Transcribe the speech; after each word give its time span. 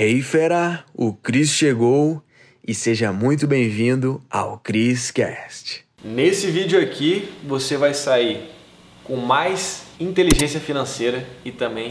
Hey 0.00 0.22
fera, 0.22 0.84
o 0.94 1.12
Cris 1.12 1.50
chegou 1.50 2.22
e 2.64 2.72
seja 2.72 3.12
muito 3.12 3.48
bem-vindo 3.48 4.22
ao 4.30 4.56
Cris 4.56 5.10
Cast. 5.10 5.84
Nesse 6.04 6.46
vídeo 6.52 6.80
aqui 6.80 7.28
você 7.42 7.76
vai 7.76 7.92
sair 7.92 8.48
com 9.02 9.16
mais 9.16 9.82
inteligência 9.98 10.60
financeira 10.60 11.26
e 11.44 11.50
também 11.50 11.88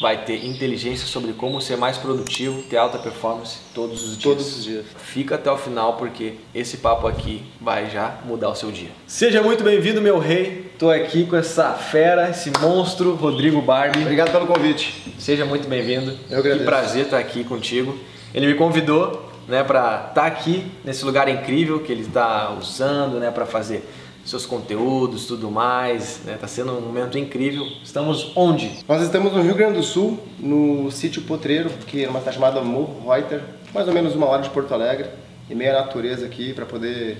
vai 0.00 0.24
ter 0.24 0.44
inteligência 0.44 1.06
sobre 1.06 1.32
como 1.32 1.60
ser 1.60 1.76
mais 1.76 1.96
produtivo, 1.96 2.62
ter 2.62 2.76
alta 2.76 2.98
performance 2.98 3.58
todos 3.74 4.02
os 4.02 4.10
dias. 4.10 4.22
Todos 4.22 4.56
os 4.58 4.64
dias. 4.64 4.84
Fica 4.98 5.36
até 5.36 5.50
o 5.50 5.56
final 5.56 5.94
porque 5.94 6.34
esse 6.54 6.78
papo 6.78 7.06
aqui 7.06 7.42
vai 7.60 7.88
já 7.90 8.18
mudar 8.24 8.50
o 8.50 8.54
seu 8.54 8.70
dia. 8.70 8.90
Seja 9.06 9.42
muito 9.42 9.64
bem-vindo, 9.64 10.00
meu 10.00 10.18
rei. 10.18 10.70
Tô 10.78 10.90
aqui 10.90 11.24
com 11.24 11.36
essa 11.36 11.72
fera, 11.72 12.28
esse 12.30 12.50
monstro, 12.60 13.14
Rodrigo 13.14 13.62
Barbie. 13.62 14.02
Obrigado 14.02 14.30
pelo 14.30 14.46
convite. 14.46 15.14
Seja 15.18 15.44
muito 15.44 15.66
bem-vindo. 15.68 16.16
Eu 16.28 16.38
agradeço. 16.38 16.58
Que 16.58 16.64
prazer 16.64 17.04
estar 17.04 17.18
aqui 17.18 17.44
contigo. 17.44 17.98
Ele 18.34 18.46
me 18.46 18.54
convidou, 18.54 19.30
né, 19.48 19.64
para 19.64 20.08
estar 20.08 20.26
aqui 20.26 20.70
nesse 20.84 21.04
lugar 21.04 21.28
incrível 21.28 21.80
que 21.80 21.90
ele 21.90 22.02
está 22.02 22.52
usando, 22.52 23.18
né, 23.18 23.30
para 23.30 23.46
fazer 23.46 23.88
seus 24.26 24.44
conteúdos, 24.44 25.26
tudo 25.26 25.50
mais. 25.50 26.20
Né? 26.24 26.36
Tá 26.38 26.46
sendo 26.46 26.72
um 26.72 26.80
momento 26.80 27.16
incrível. 27.16 27.64
Estamos 27.82 28.32
onde? 28.34 28.84
Nós 28.88 29.02
estamos 29.02 29.32
no 29.32 29.42
Rio 29.42 29.54
Grande 29.54 29.78
do 29.78 29.82
Sul, 29.82 30.18
no 30.38 30.90
sítio 30.90 31.22
Potreiro, 31.22 31.70
que 31.86 32.04
é 32.04 32.08
uma 32.08 32.18
cidade 32.18 32.36
chamada 32.36 32.60
Morro 32.60 33.10
Reuter, 33.10 33.42
mais 33.72 33.86
ou 33.86 33.94
menos 33.94 34.14
uma 34.14 34.26
hora 34.26 34.42
de 34.42 34.50
Porto 34.50 34.74
Alegre, 34.74 35.08
e 35.48 35.54
meia 35.54 35.72
natureza 35.72 36.26
aqui 36.26 36.52
para 36.52 36.66
poder 36.66 37.18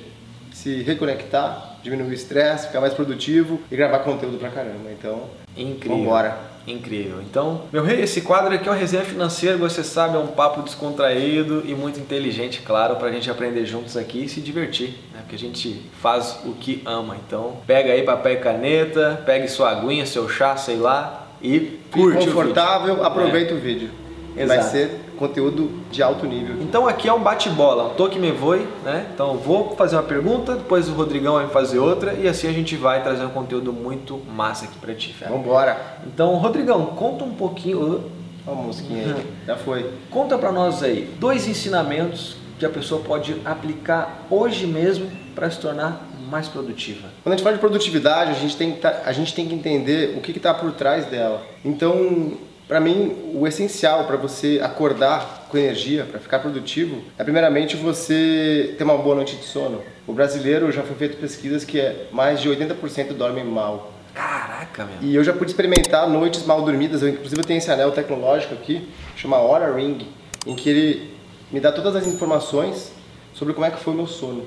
se 0.52 0.82
reconectar, 0.82 1.78
diminuir 1.82 2.10
o 2.10 2.14
estresse, 2.14 2.66
ficar 2.66 2.80
mais 2.80 2.94
produtivo 2.94 3.60
e 3.70 3.76
gravar 3.76 4.00
conteúdo 4.00 4.38
pra 4.38 4.50
caramba. 4.50 4.90
Então, 4.90 5.24
Incrível. 5.56 5.98
Vambora. 5.98 6.55
Incrível. 6.66 7.22
Então, 7.22 7.62
meu 7.72 7.82
rei, 7.84 8.00
esse 8.00 8.20
quadro 8.22 8.52
aqui 8.52 8.68
é 8.68 8.72
o 8.72 8.74
Resenha 8.74 9.04
Financeira, 9.04 9.56
você 9.56 9.84
sabe, 9.84 10.16
é 10.16 10.18
um 10.18 10.26
papo 10.26 10.62
descontraído 10.62 11.62
e 11.64 11.74
muito 11.74 12.00
inteligente, 12.00 12.62
claro, 12.62 12.96
pra 12.96 13.10
gente 13.12 13.30
aprender 13.30 13.64
juntos 13.64 13.96
aqui 13.96 14.24
e 14.24 14.28
se 14.28 14.40
divertir, 14.40 14.98
né? 15.12 15.20
Porque 15.20 15.36
a 15.36 15.38
gente 15.38 15.80
faz 16.02 16.40
o 16.44 16.52
que 16.52 16.82
ama. 16.84 17.16
Então, 17.26 17.58
pega 17.66 17.92
aí 17.92 18.02
papel 18.02 18.32
e 18.32 18.36
caneta, 18.36 19.22
pegue 19.24 19.46
sua 19.48 19.70
aguinha, 19.70 20.04
seu 20.06 20.28
chá, 20.28 20.56
sei 20.56 20.76
lá, 20.76 21.28
e 21.40 21.60
Fique 21.60 21.78
curte 21.92 22.16
o 22.16 22.20
vídeo. 22.20 22.34
confortável, 22.34 23.04
aproveita 23.04 23.54
o 23.54 23.58
vídeo. 23.58 23.90
Vai 24.34 24.44
Exato. 24.58 24.70
ser 24.70 25.00
conteúdo 25.16 25.70
de 25.90 26.02
alto 26.02 26.26
nível. 26.26 26.56
Então 26.60 26.86
aqui 26.86 27.08
é 27.08 27.12
um 27.12 27.20
bate-bola, 27.20 27.88
um 27.92 27.94
toque 27.94 28.18
me 28.18 28.30
voe, 28.30 28.66
né? 28.84 29.06
Então 29.12 29.32
eu 29.32 29.38
vou 29.38 29.74
fazer 29.76 29.96
uma 29.96 30.02
pergunta, 30.02 30.54
depois 30.54 30.88
o 30.88 30.92
Rodrigão 30.92 31.34
vai 31.34 31.48
fazer 31.48 31.78
outra 31.78 32.14
e 32.14 32.28
assim 32.28 32.48
a 32.48 32.52
gente 32.52 32.76
vai 32.76 33.02
trazer 33.02 33.24
um 33.24 33.30
conteúdo 33.30 33.72
muito 33.72 34.20
massa 34.30 34.66
aqui 34.66 34.78
pra 34.78 34.94
ti, 34.94 35.12
fera. 35.12 35.30
Vambora. 35.32 35.76
Então, 36.06 36.34
Rodrigão, 36.36 36.86
conta 36.86 37.24
um 37.24 37.34
pouquinho, 37.34 38.04
Olha 38.46 38.58
a 38.58 38.62
mosquinha 38.62 39.14
aí. 39.16 39.26
Já 39.46 39.56
foi. 39.56 39.90
conta 40.10 40.38
pra 40.38 40.52
nós 40.52 40.82
aí 40.82 41.10
dois 41.18 41.48
ensinamentos 41.48 42.36
que 42.58 42.64
a 42.64 42.70
pessoa 42.70 43.00
pode 43.02 43.36
aplicar 43.44 44.24
hoje 44.30 44.66
mesmo 44.66 45.10
para 45.34 45.50
se 45.50 45.58
tornar 45.60 46.06
mais 46.30 46.48
produtiva. 46.48 47.08
Quando 47.22 47.34
a 47.34 47.36
gente 47.36 47.44
fala 47.44 47.54
de 47.56 47.60
produtividade, 47.60 48.30
a 48.30 48.34
gente 48.34 48.56
tem 48.56 48.72
que, 48.72 48.78
tá- 48.80 49.02
a 49.04 49.12
gente 49.12 49.34
tem 49.34 49.46
que 49.46 49.54
entender 49.54 50.16
o 50.16 50.20
que 50.20 50.32
está 50.32 50.52
por 50.54 50.72
trás 50.72 51.04
dela. 51.06 51.42
Então, 51.64 52.32
para 52.68 52.80
mim, 52.80 53.30
o 53.32 53.46
essencial 53.46 54.04
para 54.06 54.16
você 54.16 54.60
acordar 54.62 55.46
com 55.48 55.56
energia, 55.56 56.04
para 56.04 56.18
ficar 56.18 56.40
produtivo, 56.40 57.00
é 57.16 57.22
primeiramente 57.22 57.76
você 57.76 58.74
ter 58.76 58.82
uma 58.84 58.98
boa 58.98 59.14
noite 59.14 59.36
de 59.36 59.44
sono. 59.44 59.82
O 60.06 60.12
brasileiro 60.12 60.70
já 60.72 60.82
foi 60.82 60.96
feito 60.96 61.16
pesquisas 61.16 61.64
que 61.64 61.78
é 61.78 62.08
mais 62.10 62.40
de 62.40 62.48
80% 62.48 63.12
dormem 63.12 63.44
mal. 63.44 63.92
Caraca, 64.12 64.84
meu. 64.84 64.96
E 65.02 65.14
eu 65.14 65.22
já 65.22 65.32
pude 65.32 65.50
experimentar 65.50 66.08
noites 66.08 66.44
mal 66.44 66.62
dormidas. 66.62 67.02
Eu, 67.02 67.10
inclusive, 67.10 67.40
eu 67.40 67.44
tenho 67.44 67.58
esse 67.58 67.70
anel 67.70 67.92
tecnológico 67.92 68.54
aqui, 68.54 68.88
chama 69.14 69.36
Aura 69.36 69.72
Ring, 69.74 69.98
em 70.46 70.56
que 70.56 70.68
ele 70.68 71.10
me 71.52 71.60
dá 71.60 71.70
todas 71.70 71.94
as 71.94 72.06
informações 72.06 72.90
sobre 73.34 73.52
como 73.54 73.66
é 73.66 73.70
que 73.70 73.78
foi 73.78 73.92
o 73.92 73.96
meu 73.96 74.06
sono. 74.06 74.44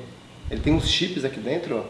Ele 0.52 0.60
tem 0.60 0.74
uns 0.74 0.90
chips 0.90 1.24
aqui 1.24 1.40
dentro, 1.40 1.86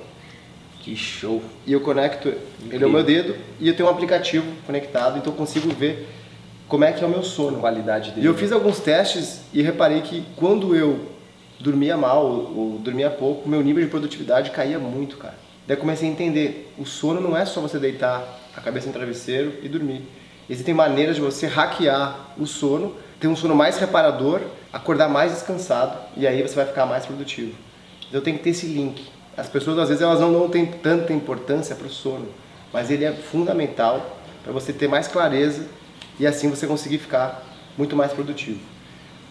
Que 0.82 0.96
show. 0.96 1.42
e 1.66 1.74
eu 1.74 1.80
conecto 1.82 2.34
ele 2.70 2.84
ao 2.84 2.90
meu 2.90 3.04
dedo 3.04 3.36
e 3.60 3.68
eu 3.70 3.76
tenho 3.76 3.88
um 3.88 3.92
aplicativo 3.92 4.46
conectado, 4.66 5.18
então 5.18 5.32
eu 5.34 5.38
consigo 5.38 5.70
ver 5.74 6.08
como 6.70 6.84
é 6.86 6.94
que 6.94 7.04
é 7.04 7.08
o 7.08 7.10
meu 7.10 7.20
A 7.20 7.24
sono. 7.24 7.60
qualidade 7.60 8.12
dele. 8.12 8.22
E 8.26 8.30
eu 8.30 8.34
fiz 8.36 8.52
alguns 8.52 8.80
testes 8.80 9.42
e 9.54 9.62
reparei 9.62 10.02
que 10.02 10.24
quando 10.38 10.76
eu 10.76 11.00
dormia 11.60 11.98
mal 11.98 12.26
ou 12.26 12.80
dormia 12.82 13.10
pouco, 13.10 13.50
meu 13.50 13.62
nível 13.62 13.84
de 13.84 13.90
produtividade 13.90 14.52
caía 14.52 14.80
muito, 14.80 15.18
cara. 15.18 15.36
Daí 15.68 15.76
comecei 15.76 16.08
a 16.08 16.12
entender, 16.12 16.74
o 16.78 16.86
sono 16.86 17.20
não 17.20 17.36
é 17.36 17.46
só 17.46 17.60
você 17.60 17.78
deitar 17.78 18.24
a 18.56 18.62
cabeça 18.62 18.88
no 18.88 18.94
travesseiro 18.94 19.54
e 19.62 19.68
dormir. 19.68 20.04
Existem 20.50 20.74
maneiras 20.74 21.16
de 21.16 21.22
você 21.22 21.46
hackear 21.46 22.34
o 22.38 22.46
sono, 22.48 22.96
ter 23.20 23.28
um 23.28 23.36
sono 23.36 23.56
mais 23.56 23.78
reparador, 23.78 24.42
acordar 24.72 25.08
mais 25.10 25.32
descansado 25.34 25.98
e 26.16 26.26
aí 26.26 26.42
você 26.42 26.56
vai 26.56 26.66
ficar 26.66 26.86
mais 26.86 27.06
produtivo. 27.06 27.54
Então 28.08 28.22
tem 28.22 28.36
que 28.38 28.44
ter 28.44 28.52
esse 28.52 28.66
link. 28.66 29.08
As 29.38 29.48
pessoas 29.48 29.78
às 29.78 29.90
vezes 29.90 30.02
elas 30.02 30.20
não 30.20 30.32
dão 30.32 30.50
tem- 30.50 30.66
tanta 30.66 31.14
importância 31.14 31.76
para 31.76 31.86
o 31.88 31.90
sono, 31.90 32.28
mas 32.74 32.90
ele 32.90 33.06
é 33.06 33.12
fundamental 33.12 34.18
para 34.44 34.52
você 34.52 34.74
ter 34.74 34.88
mais 34.88 35.08
clareza 35.08 35.66
e 36.20 36.28
assim 36.28 36.50
você 36.50 36.68
conseguir 36.68 36.98
ficar 36.98 37.44
muito 37.78 37.96
mais 37.96 38.12
produtivo. 38.12 38.60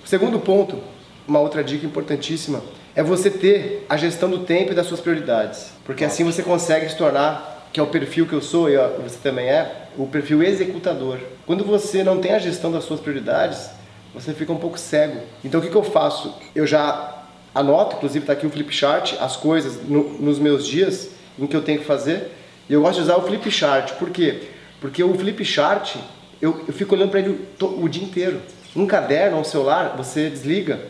O 0.05 0.09
segundo 0.09 0.39
ponto, 0.41 0.79
uma 1.27 1.41
outra 1.41 1.63
dica 1.63 1.85
importantíssima, 1.85 2.63
é 2.95 3.03
você 3.03 3.31
ter 3.31 3.85
a 3.89 3.97
gestão 3.97 4.29
do 4.31 4.41
tempo 4.41 4.73
e 4.73 4.75
das 4.75 4.87
suas 4.87 5.01
prioridades, 5.01 5.71
porque 5.85 6.05
assim 6.05 6.25
você 6.25 6.43
consegue 6.43 6.89
se 6.89 6.97
tornar, 6.97 7.69
que 7.73 7.79
é 7.79 7.83
o 7.83 7.87
perfil 7.87 8.27
que 8.27 8.33
eu 8.33 8.41
sou 8.41 8.69
e 8.71 8.77
você 9.03 9.19
também 9.23 9.47
é, 9.49 9.89
o 9.97 10.07
perfil 10.07 10.43
executador. 10.43 11.19
Quando 11.47 11.65
você 11.65 12.03
não 12.03 12.19
tem 12.19 12.33
a 12.33 12.39
gestão 12.39 12.73
das 12.73 12.85
suas 12.85 12.99
prioridades, 13.01 13.71
você 14.15 14.33
fica 14.33 14.53
um 14.53 14.57
pouco 14.57 14.79
cego. 14.79 15.21
Então 15.45 15.61
o 15.61 15.63
que, 15.63 15.69
que 15.69 15.77
eu 15.77 15.83
faço? 15.85 16.35
Eu 16.55 16.67
já 16.67 17.15
anoto, 17.55 17.97
inclusive 17.97 18.23
está 18.23 18.33
aqui 18.33 18.47
o 18.47 18.51
flip 18.51 18.73
chart, 18.75 19.15
as 19.21 19.37
coisas 19.37 19.83
no- 19.87 20.15
nos 20.19 20.39
meus 20.39 20.67
dias 20.67 21.11
em 21.39 21.47
que 21.47 21.55
eu 21.55 21.63
tenho 21.63 21.79
que 21.81 21.85
fazer. 21.85 22.33
E 22.69 22.73
eu 22.73 22.81
gosto 22.81 22.97
de 22.97 23.03
usar 23.03 23.17
o 23.17 23.23
flip 23.23 23.51
chart. 23.51 23.93
Por 23.93 24.11
quê? 24.11 24.49
Porque 24.81 25.03
o 25.05 25.15
flip 25.15 25.45
chart, 25.45 25.97
eu, 26.41 26.65
eu 26.67 26.73
fico 26.73 26.95
olhando 26.95 27.11
para 27.11 27.21
ele 27.21 27.49
o, 27.61 27.85
o 27.85 27.89
dia 27.89 28.03
inteiro. 28.03 28.41
Um 28.77 28.87
caderno 28.87 29.39
um 29.39 29.45
celular, 29.45 29.97
você 29.97 30.29
desliga. 30.31 30.81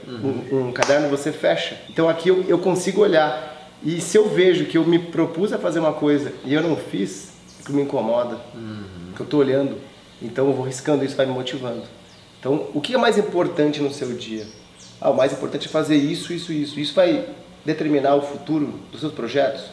Um, 0.53 0.69
um 0.69 0.72
caderno 0.72 1.09
você 1.09 1.32
fecha. 1.32 1.81
Então 1.88 2.09
aqui 2.09 2.28
eu, 2.28 2.44
eu 2.48 2.59
consigo 2.59 3.00
olhar. 3.00 3.70
E 3.82 4.00
se 4.00 4.19
eu 4.19 4.28
vejo 4.28 4.66
que 4.66 4.76
eu 4.76 4.84
me 4.84 4.98
propus 4.98 5.53
a 5.53 5.59
fazer 5.59 5.78
uma 5.78 5.92
coisa 5.92 6.32
e 6.44 6.53
eu 6.53 6.62
não 6.62 6.76
fiz, 6.76 7.32
que 7.64 7.72
me 7.72 7.82
incomoda, 7.82 8.38
que 9.14 9.20
eu 9.20 9.25
estou 9.25 9.41
olhando, 9.41 9.78
então 10.20 10.48
eu 10.48 10.53
vou 10.53 10.64
riscando 10.64 11.04
isso, 11.04 11.16
vai 11.16 11.26
me 11.26 11.32
motivando. 11.32 11.82
Então, 12.41 12.66
o 12.75 12.80
que 12.80 12.94
é 12.94 12.98
mais 12.98 13.19
importante 13.19 13.80
no 13.80 13.92
seu 13.92 14.12
dia? 14.15 14.47
Ah, 15.00 15.10
o 15.10 15.16
mais 15.16 15.32
importante 15.32 15.69
é 15.69 15.70
fazer 15.70 15.97
isso, 15.97 16.32
isso, 16.32 16.53
isso. 16.53 16.78
Isso 16.80 16.94
vai 16.94 17.25
determinar 17.65 18.15
o 18.16 18.22
futuro 18.22 18.75
dos 18.91 19.00
seus 19.00 19.12
projetos. 19.12 19.65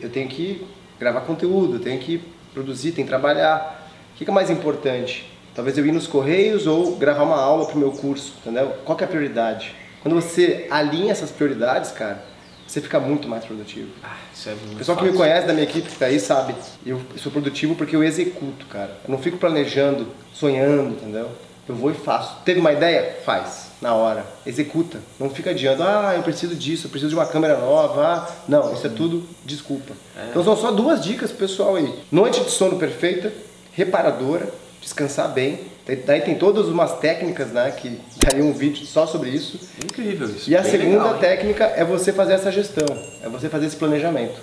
Eu 0.00 0.10
tenho 0.10 0.28
que 0.28 0.64
gravar 0.98 1.22
conteúdo, 1.22 1.76
eu 1.76 1.80
tenho 1.80 2.00
que 2.00 2.22
produzir, 2.52 2.92
tenho 2.92 3.06
que 3.06 3.10
trabalhar. 3.10 3.83
O 4.14 4.16
que 4.16 4.28
é 4.30 4.32
mais 4.32 4.50
importante? 4.50 5.28
Talvez 5.54 5.76
eu 5.78 5.86
ir 5.86 5.92
nos 5.92 6.06
correios 6.06 6.66
ou 6.66 6.96
gravar 6.96 7.24
uma 7.24 7.36
aula 7.40 7.66
para 7.66 7.74
o 7.76 7.78
meu 7.78 7.90
curso, 7.92 8.34
entendeu? 8.40 8.72
Qual 8.84 8.96
que 8.96 9.04
é 9.04 9.06
a 9.06 9.10
prioridade? 9.10 9.74
Quando 10.02 10.14
você 10.14 10.66
alinha 10.70 11.12
essas 11.12 11.30
prioridades, 11.30 11.90
cara, 11.92 12.22
você 12.66 12.80
fica 12.80 12.98
muito 13.00 13.28
mais 13.28 13.44
produtivo. 13.44 13.88
Ah, 14.02 14.16
isso 14.32 14.48
é 14.48 14.52
muito 14.54 14.74
O 14.74 14.76
pessoal 14.78 14.96
que 14.96 15.02
fácil. 15.04 15.12
me 15.12 15.18
conhece 15.18 15.46
da 15.46 15.52
minha 15.52 15.64
equipe 15.64 15.88
que 15.88 15.96
tá 15.98 16.06
aí 16.06 16.18
sabe, 16.20 16.54
eu 16.84 17.00
sou 17.16 17.30
produtivo 17.32 17.74
porque 17.74 17.94
eu 17.94 18.02
executo, 18.04 18.66
cara. 18.66 18.96
Eu 19.04 19.10
não 19.10 19.18
fico 19.18 19.36
planejando, 19.38 20.06
sonhando, 20.32 20.90
entendeu? 20.90 21.28
Eu 21.68 21.74
vou 21.74 21.90
e 21.90 21.94
faço. 21.94 22.36
Teve 22.44 22.60
uma 22.60 22.72
ideia? 22.72 23.16
Faz, 23.24 23.68
na 23.80 23.94
hora. 23.94 24.24
Executa. 24.44 24.98
Não 25.18 25.30
fica 25.30 25.50
adiando, 25.50 25.82
ah, 25.82 26.12
eu 26.14 26.22
preciso 26.22 26.54
disso, 26.54 26.86
eu 26.86 26.90
preciso 26.90 27.08
de 27.10 27.14
uma 27.16 27.26
câmera 27.26 27.56
nova. 27.58 28.04
Ah, 28.06 28.32
não, 28.46 28.72
isso 28.74 28.86
é 28.86 28.90
tudo 28.90 29.26
desculpa. 29.44 29.94
Então 30.30 30.44
são 30.44 30.56
só 30.56 30.70
duas 30.70 31.02
dicas 31.02 31.32
pessoal 31.32 31.76
aí. 31.76 31.92
Noite 32.12 32.40
de 32.44 32.50
sono 32.50 32.78
perfeita, 32.78 33.32
reparadora, 33.76 34.48
descansar 34.80 35.28
bem. 35.32 35.60
Daí- 36.06 36.22
tem 36.22 36.34
todas 36.34 36.66
umas 36.68 36.98
técnicas, 36.98 37.48
né, 37.48 37.70
que 37.72 38.00
daria 38.24 38.42
um 38.44 38.52
vídeo 38.52 38.86
só 38.86 39.06
sobre 39.06 39.30
isso. 39.30 39.58
Incrível 39.84 40.28
isso. 40.28 40.48
E 40.50 40.56
a 40.56 40.62
segunda 40.64 41.04
legal, 41.04 41.18
técnica 41.18 41.64
é 41.76 41.84
você 41.84 42.12
fazer 42.12 42.34
essa 42.34 42.50
gestão, 42.50 42.86
é 43.22 43.28
você 43.28 43.48
fazer 43.48 43.66
esse 43.66 43.76
planejamento. 43.76 44.40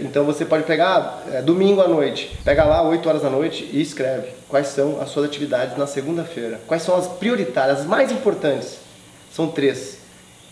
Então 0.00 0.24
você 0.24 0.44
pode 0.44 0.64
pegar 0.64 1.22
é, 1.32 1.40
domingo 1.40 1.80
à 1.80 1.86
noite, 1.86 2.36
pega 2.44 2.64
lá 2.64 2.82
8 2.82 3.08
horas 3.08 3.22
da 3.22 3.30
noite 3.30 3.68
e 3.72 3.80
escreve 3.80 4.28
quais 4.48 4.66
são 4.68 5.00
as 5.00 5.08
suas 5.10 5.26
atividades 5.26 5.76
na 5.78 5.86
segunda-feira. 5.86 6.60
Quais 6.66 6.82
são 6.82 6.96
as 6.96 7.06
prioritárias, 7.06 7.80
as 7.80 7.86
mais 7.86 8.10
importantes. 8.10 8.78
São 9.32 9.46
três. 9.48 9.98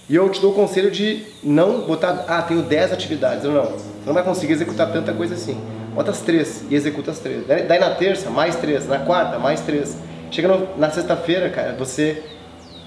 E 0.09 0.15
eu 0.15 0.29
te 0.31 0.41
dou 0.41 0.53
o 0.53 0.55
conselho 0.55 0.93
de 0.93 1.27
não 1.43 1.81
botar, 1.81 2.25
ah, 2.29 2.41
tenho 2.43 2.63
10 2.63 2.93
atividades. 2.93 3.43
Não, 3.43 3.53
não. 3.53 3.65
Você 3.73 3.83
não 4.07 4.15
vai 4.15 4.23
conseguir 4.23 4.53
executar 4.53 4.93
tanta 4.93 5.13
coisa 5.13 5.35
assim. 5.35 5.61
Bota 5.97 6.11
as 6.11 6.21
três 6.21 6.63
e 6.71 6.75
executa 6.75 7.11
as 7.11 7.19
três. 7.19 7.47
Daí 7.47 7.79
na 7.81 7.91
terça, 7.95 8.29
mais 8.29 8.55
três. 8.57 8.87
Na 8.87 8.99
quarta, 8.99 9.39
mais 9.39 9.63
três. 9.63 9.97
Chega 10.31 10.47
no- 10.47 10.77
na 10.77 10.91
sexta-feira, 10.91 11.49
cara, 11.49 11.73
você 11.73 12.23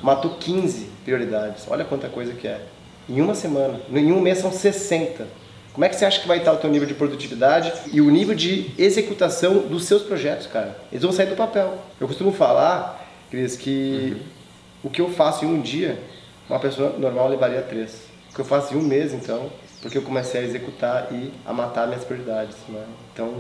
matou 0.03 0.35
15 0.39 0.87
prioridades. 1.03 1.65
Olha 1.67 1.83
quanta 1.83 2.07
coisa 2.07 2.33
que 2.33 2.47
é. 2.47 2.61
Em 3.09 3.19
uma 3.19 3.33
semana. 3.33 3.79
Em 3.91 4.11
um 4.11 4.21
mês 4.21 4.37
são 4.37 4.51
60. 4.51 5.25
Como 5.73 5.83
é 5.83 5.89
que 5.89 5.95
você 5.95 6.05
acha 6.05 6.19
que 6.21 6.27
vai 6.27 6.37
estar 6.37 6.53
o 6.53 6.57
teu 6.57 6.69
nível 6.69 6.87
de 6.87 6.93
produtividade 6.93 7.73
e 7.91 7.99
o 7.99 8.11
nível 8.11 8.35
de 8.35 8.71
executação 8.77 9.57
dos 9.59 9.85
seus 9.85 10.03
projetos, 10.03 10.45
cara? 10.45 10.77
Eles 10.91 11.01
vão 11.03 11.11
sair 11.11 11.27
do 11.27 11.35
papel. 11.35 11.79
Eu 11.99 12.07
costumo 12.07 12.31
falar, 12.31 13.07
Cris, 13.31 13.55
que 13.55 14.17
o 14.83 14.89
que 14.89 15.01
eu 15.01 15.09
faço 15.09 15.45
em 15.45 15.47
um 15.47 15.59
dia, 15.61 15.97
uma 16.47 16.59
pessoa 16.59 16.93
normal 16.99 17.27
levaria 17.29 17.61
três. 17.63 18.01
O 18.31 18.35
que 18.35 18.41
eu 18.41 18.45
faço 18.45 18.75
em 18.75 18.77
um 18.77 18.81
mês, 18.83 19.13
então, 19.13 19.49
porque 19.81 19.97
eu 19.97 20.01
comecei 20.01 20.41
a 20.41 20.43
executar 20.43 21.07
e 21.11 21.31
a 21.45 21.53
matar 21.53 21.87
minhas 21.87 22.03
prioridades. 22.03 22.55
Né? 22.67 22.83
Então, 23.13 23.33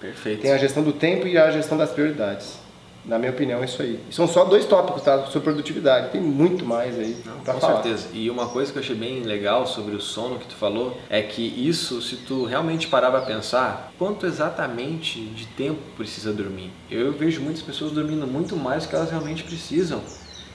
Perfeito. 0.00 0.42
tem 0.42 0.52
a 0.52 0.58
gestão 0.58 0.82
do 0.82 0.92
tempo 0.92 1.26
e 1.26 1.38
a 1.38 1.50
gestão 1.50 1.76
das 1.76 1.90
prioridades. 1.90 2.66
Na 3.04 3.20
minha 3.20 3.30
opinião, 3.30 3.62
é 3.62 3.66
isso 3.66 3.80
aí. 3.80 4.00
E 4.10 4.12
são 4.12 4.26
só 4.26 4.44
dois 4.44 4.64
tópicos, 4.66 5.00
tá? 5.02 5.26
Sobre 5.26 5.52
produtividade. 5.52 6.10
Tem 6.10 6.20
muito 6.20 6.64
mais 6.66 6.98
aí 6.98 7.16
Com 7.44 7.60
falar. 7.60 7.74
certeza. 7.80 8.08
E 8.12 8.28
uma 8.28 8.48
coisa 8.48 8.72
que 8.72 8.78
eu 8.78 8.82
achei 8.82 8.96
bem 8.96 9.22
legal 9.22 9.64
sobre 9.64 9.94
o 9.94 10.00
sono 10.00 10.40
que 10.40 10.46
tu 10.46 10.56
falou 10.56 10.98
é 11.08 11.22
que 11.22 11.40
isso, 11.40 12.02
se 12.02 12.16
tu 12.16 12.44
realmente 12.44 12.88
parar 12.88 13.12
pra 13.12 13.20
pensar, 13.20 13.92
quanto 13.96 14.26
exatamente 14.26 15.20
de 15.20 15.46
tempo 15.46 15.78
precisa 15.96 16.32
dormir? 16.32 16.72
Eu 16.90 17.12
vejo 17.12 17.40
muitas 17.40 17.62
pessoas 17.62 17.92
dormindo 17.92 18.26
muito 18.26 18.56
mais 18.56 18.82
do 18.82 18.88
que 18.88 18.96
elas 18.96 19.10
realmente 19.10 19.44
precisam. 19.44 20.00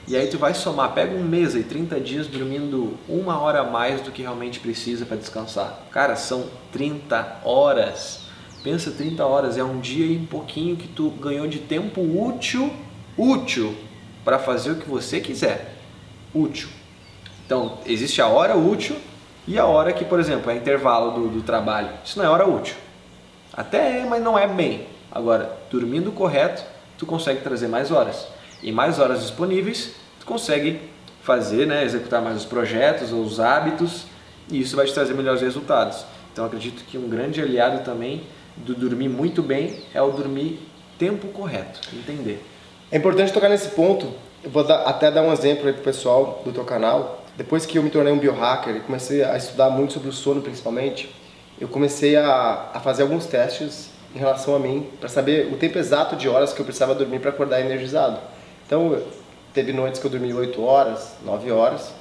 E 0.06 0.16
aí 0.16 0.26
tu 0.26 0.36
vai 0.36 0.52
somar, 0.52 0.92
pega 0.92 1.14
um 1.14 1.22
mês 1.22 1.54
aí, 1.54 1.62
30 1.62 2.00
dias 2.00 2.26
dormindo 2.26 2.94
uma 3.08 3.38
hora 3.38 3.60
a 3.60 3.64
mais 3.64 4.00
do 4.00 4.10
que 4.10 4.22
realmente 4.22 4.58
precisa 4.58 5.06
para 5.06 5.16
descansar. 5.16 5.80
Cara, 5.92 6.16
são 6.16 6.46
30 6.72 7.40
horas. 7.44 8.20
Pensa 8.64 8.90
30 8.90 9.24
horas, 9.24 9.56
é 9.56 9.62
um 9.62 9.80
dia 9.80 10.06
e 10.06 10.16
um 10.16 10.26
pouquinho 10.26 10.76
que 10.76 10.88
tu 10.88 11.10
ganhou 11.10 11.46
de 11.46 11.58
tempo 11.58 12.00
útil, 12.00 12.72
útil 13.16 13.76
para 14.24 14.38
fazer 14.38 14.72
o 14.72 14.76
que 14.76 14.88
você 14.88 15.20
quiser. 15.20 15.76
Útil. 16.34 16.68
Então, 17.46 17.78
existe 17.86 18.20
a 18.20 18.26
hora 18.26 18.56
útil 18.56 18.96
e 19.46 19.58
a 19.58 19.66
hora 19.66 19.92
que, 19.92 20.04
por 20.04 20.18
exemplo, 20.18 20.50
é 20.50 20.56
intervalo 20.56 21.12
do, 21.12 21.28
do 21.28 21.42
trabalho. 21.42 21.90
Isso 22.04 22.18
não 22.18 22.26
é 22.26 22.28
hora 22.28 22.48
útil. 22.48 22.76
Até 23.52 24.00
é, 24.00 24.04
mas 24.04 24.22
não 24.22 24.38
é 24.38 24.48
bem. 24.48 24.86
Agora, 25.10 25.58
dormindo 25.70 26.10
correto, 26.12 26.64
tu 26.96 27.04
consegue 27.04 27.40
trazer 27.42 27.68
mais 27.68 27.90
horas. 27.90 28.26
E 28.62 28.70
mais 28.70 28.98
horas 28.98 29.20
disponíveis, 29.22 29.92
tu 30.20 30.26
consegue 30.26 30.80
fazer, 31.22 31.66
né, 31.66 31.84
executar 31.84 32.20
mais 32.22 32.36
os 32.36 32.44
projetos 32.44 33.12
ou 33.12 33.22
os 33.22 33.40
hábitos, 33.40 34.04
e 34.50 34.60
isso 34.60 34.76
vai 34.76 34.86
te 34.86 34.94
trazer 34.94 35.14
melhores 35.14 35.40
resultados. 35.40 36.04
Então, 36.32 36.44
acredito 36.44 36.84
que 36.84 36.96
um 36.96 37.08
grande 37.08 37.40
aliado 37.40 37.84
também 37.84 38.22
do 38.56 38.74
dormir 38.74 39.08
muito 39.08 39.42
bem 39.42 39.80
é 39.94 40.00
o 40.00 40.10
dormir 40.10 40.60
tempo 40.98 41.28
correto, 41.28 41.80
entender. 41.92 42.44
É 42.90 42.96
importante 42.96 43.32
tocar 43.32 43.48
nesse 43.48 43.68
ponto. 43.70 44.12
Eu 44.44 44.50
vou 44.50 44.64
dar- 44.64 44.82
até 44.82 45.10
dar 45.10 45.22
um 45.22 45.32
exemplo 45.32 45.66
aí 45.66 45.72
pro 45.72 45.82
pessoal 45.82 46.42
do 46.44 46.52
teu 46.52 46.64
canal. 46.64 47.24
Depois 47.36 47.64
que 47.64 47.78
eu 47.78 47.82
me 47.82 47.90
tornei 47.90 48.12
um 48.12 48.18
biohacker 48.18 48.76
e 48.76 48.80
comecei 48.80 49.22
a 49.24 49.36
estudar 49.36 49.70
muito 49.70 49.94
sobre 49.94 50.08
o 50.08 50.12
sono, 50.12 50.42
principalmente, 50.42 51.14
eu 51.60 51.68
comecei 51.68 52.16
a, 52.16 52.70
a 52.74 52.80
fazer 52.80 53.02
alguns 53.02 53.26
testes 53.26 53.90
em 54.14 54.18
relação 54.18 54.54
a 54.54 54.58
mim 54.58 54.86
para 55.00 55.08
saber 55.08 55.50
o 55.52 55.56
tempo 55.56 55.78
exato 55.78 56.16
de 56.16 56.28
horas 56.28 56.52
que 56.52 56.60
eu 56.60 56.64
precisava 56.64 56.94
dormir 56.94 57.20
para 57.20 57.30
acordar 57.30 57.60
energizado. 57.60 58.18
Então, 58.66 59.02
teve 59.52 59.72
noites 59.72 60.00
que 60.00 60.06
eu 60.06 60.10
dormi 60.10 60.32
8 60.32 60.62
horas, 60.62 61.14
9 61.24 61.50
horas, 61.50 61.92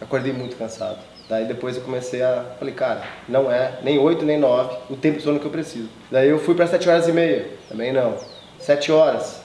acordei 0.00 0.32
muito 0.32 0.56
cansado. 0.56 0.98
Daí 1.28 1.44
depois 1.44 1.76
eu 1.76 1.82
comecei 1.82 2.22
a. 2.22 2.44
Falei, 2.58 2.74
cara, 2.74 3.02
não 3.28 3.50
é 3.50 3.78
nem 3.84 3.98
8 3.98 4.24
nem 4.24 4.36
9 4.36 4.76
o 4.90 4.96
tempo 4.96 5.18
de 5.18 5.22
sono 5.22 5.38
que 5.38 5.46
eu 5.46 5.50
preciso. 5.50 5.88
Daí 6.10 6.28
eu 6.28 6.40
fui 6.40 6.56
para 6.56 6.66
7 6.66 6.88
horas 6.88 7.06
e 7.06 7.12
meia, 7.12 7.46
também 7.68 7.92
não. 7.92 8.16
7 8.58 8.90
horas, 8.90 9.40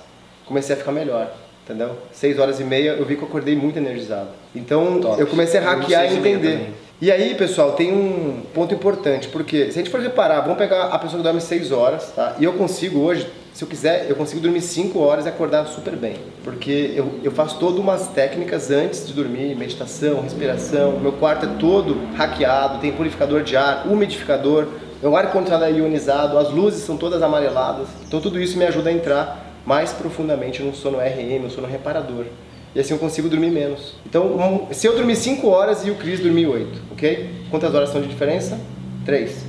comecei 0.48 0.76
a 0.76 0.80
ficar 0.80 0.92
melhor, 0.92 1.32
entendeu? 1.64 1.96
6 2.12 2.40
horas 2.40 2.60
e 2.60 2.64
meia 2.64 2.94
eu 2.94 3.06
vi 3.06 3.16
que 3.16 3.22
eu 3.22 3.28
acordei 3.28 3.56
muito 3.56 3.78
energizado. 3.78 4.30
Então 4.56 5.00
Top. 5.00 5.22
eu 5.22 5.28
comecei 5.28 5.60
a 5.60 5.64
hackear 5.64 6.12
e 6.12 6.18
entender. 6.18 6.74
E 7.02 7.12
aí, 7.12 7.36
pessoal, 7.36 7.74
tem 7.74 7.92
um 7.92 8.42
ponto 8.54 8.74
importante, 8.74 9.28
porque 9.28 9.66
se 9.66 9.72
a 9.72 9.84
gente 9.84 9.90
for 9.90 10.00
reparar, 10.00 10.40
vamos 10.40 10.58
pegar 10.58 10.86
a 10.86 10.98
pessoa 10.98 11.18
que 11.18 11.24
dorme 11.26 11.42
6 11.42 11.74
horas, 11.74 12.14
tá? 12.16 12.38
E 12.40 12.46
eu 12.46 12.54
consigo 12.54 13.02
hoje, 13.02 13.28
se 13.54 13.66
eu 13.66 13.68
quiser, 13.68 14.10
eu 14.10 14.16
consigo 14.16 14.40
dormir 14.40 14.62
5 14.62 14.98
horas 14.98 15.26
e 15.26 15.30
acordar 15.30 15.66
super 15.66 15.94
bem. 15.94 16.16
Porque 16.42 16.94
eu, 16.96 17.20
eu 17.22 17.34
faço 17.34 17.60
todas 17.60 17.80
umas 17.80 18.08
técnicas 18.08 18.72
antes 18.72 19.06
de 19.06 19.12
dormir, 19.12 19.58
meditação, 19.58 20.22
respiração. 20.22 20.98
Meu 20.98 21.12
quarto 21.12 21.46
é 21.46 21.50
todo 21.60 22.00
hackeado, 22.16 22.80
tem 22.80 22.94
purificador 22.94 23.44
de 23.44 23.58
ar, 23.58 23.86
umidificador, 23.88 24.66
meu 25.02 25.18
ar-condicionado 25.18 25.66
é 25.66 25.78
ionizado, 25.78 26.38
as 26.38 26.50
luzes 26.50 26.86
são 26.86 26.96
todas 26.96 27.22
amareladas. 27.22 27.90
Então 28.08 28.22
tudo 28.22 28.40
isso 28.40 28.58
me 28.58 28.64
ajuda 28.64 28.90
a 28.90 28.94
entrar 28.94 29.54
mais 29.66 29.92
profundamente 29.92 30.64
no 30.64 30.74
sono 30.74 31.00
RM, 31.00 31.42
no 31.42 31.50
sono 31.50 31.68
reparador. 31.68 32.26
E 32.76 32.80
assim 32.80 32.94
eu 32.94 33.00
consigo 33.00 33.30
dormir 33.30 33.52
menos. 33.52 33.94
Então, 34.06 34.68
se 34.72 34.86
eu 34.86 34.96
dormir 34.96 35.16
5 35.16 35.48
horas 35.48 35.86
e 35.86 35.92
o 35.92 35.96
Cris 35.96 36.20
dormir 36.20 36.46
8, 36.48 36.82
ok? 36.92 37.30
Quantas 37.50 37.74
horas 37.74 37.90
são 37.90 38.02
de 38.02 38.08
diferença? 38.08 38.60
3. 39.06 39.46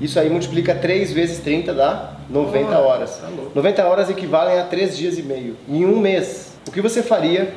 Isso 0.00 0.18
aí 0.18 0.28
multiplica 0.28 0.74
3 0.74 1.12
vezes 1.12 1.38
30 1.38 1.72
dá 1.72 2.14
90 2.28 2.66
Oh, 2.78 2.82
horas. 2.84 3.16
tá 3.18 3.28
louco. 3.28 3.52
90 3.54 3.84
horas 3.84 4.10
equivalem 4.10 4.58
a 4.58 4.64
3 4.64 4.96
dias 4.96 5.16
e 5.18 5.22
meio. 5.22 5.56
Em 5.68 5.84
um 5.86 5.98
mês. 6.00 6.56
O 6.66 6.72
que 6.72 6.80
você 6.80 7.00
faria 7.02 7.54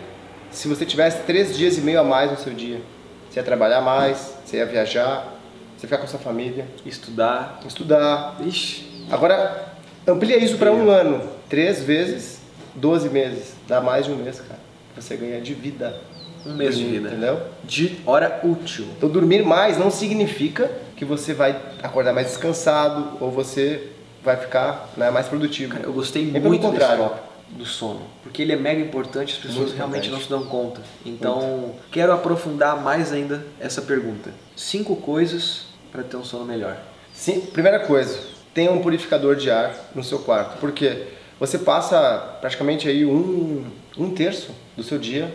se 0.52 0.68
você 0.68 0.86
tivesse 0.86 1.24
3 1.24 1.58
dias 1.58 1.78
e 1.78 1.82
meio 1.82 2.00
a 2.00 2.04
mais 2.04 2.30
no 2.30 2.38
seu 2.38 2.54
dia? 2.54 2.80
Você 3.30 3.40
ia 3.40 3.44
trabalhar 3.44 3.82
mais, 3.82 4.36
você 4.46 4.58
ia 4.58 4.66
viajar, 4.68 5.34
você 5.76 5.86
ia 5.86 5.90
ficar 5.90 5.98
com 5.98 6.04
a 6.04 6.08
sua 6.08 6.20
família, 6.20 6.66
Estudar. 6.86 7.60
estudar, 7.68 8.38
Ixi, 8.46 8.86
Agora, 9.10 9.74
amplia 10.08 10.38
isso 10.38 10.58
para 10.58 10.72
um 10.72 10.90
ano. 10.92 11.22
Três 11.50 11.82
vezes 11.84 12.40
12 12.76 13.10
meses. 13.10 13.56
Dá 13.68 13.82
mais 13.82 14.06
de 14.06 14.12
um 14.12 14.16
mês, 14.18 14.40
cara. 14.42 14.60
Você 15.00 15.16
ganha 15.16 15.40
de 15.42 15.54
vida. 15.54 15.96
um 16.46 16.54
mês 16.54 16.78
de 16.78 16.86
vida. 16.86 17.10
Entendeu? 17.10 17.42
De 17.64 17.98
hora 18.06 18.40
útil. 18.44 18.86
Então, 18.98 19.10
dormir 19.10 19.44
mais 19.44 19.78
não 19.78 19.92
significa 19.92 20.72
que 20.96 21.06
você 21.06 21.34
vai 21.34 21.60
acordar 21.84 22.14
mais 22.14 22.28
descansado 22.28 23.18
ou 23.20 23.30
você 23.32 23.90
vai 24.24 24.38
ficar 24.38 24.90
né, 24.98 25.10
mais 25.12 25.28
produtivo. 25.28 25.74
Cara, 25.74 25.86
eu 25.86 25.94
gostei 25.94 26.30
pelo 26.32 26.48
muito 26.48 26.62
desse 26.62 26.72
contrário. 26.72 27.04
tópico 27.04 27.28
do 27.50 27.66
sono, 27.66 28.02
porque 28.24 28.42
ele 28.42 28.52
é 28.52 28.58
mega 28.58 28.82
importante, 28.82 29.34
as 29.34 29.40
pessoas 29.40 29.68
Muito 29.68 29.76
realmente 29.78 30.10
importante. 30.10 30.30
não 30.32 30.40
se 30.40 30.46
dão 30.46 30.52
conta. 30.52 30.82
Então, 31.06 31.72
quero 31.92 32.12
aprofundar 32.12 32.82
mais 32.82 33.14
ainda 33.14 33.46
essa 33.58 33.82
pergunta. 33.82 34.32
Cinco 34.56 34.98
coisas 34.98 35.68
para 35.92 36.04
ter 36.04 36.18
um 36.18 36.26
sono 36.26 36.44
melhor. 36.44 36.78
Sim, 37.14 37.40
primeira 37.40 37.80
coisa, 37.80 38.20
tenha 38.54 38.70
um 38.72 38.82
purificador 38.82 39.36
de 39.38 39.50
ar 39.50 39.74
no 39.96 40.04
seu 40.04 40.20
quarto, 40.20 40.58
porque 40.60 41.08
você 41.40 41.58
passa 41.58 42.38
praticamente 42.42 42.90
aí 42.90 43.06
um, 43.06 43.64
um 43.98 44.12
terço 44.12 44.52
do 44.78 44.84
seu 44.84 44.98
dia 44.98 45.30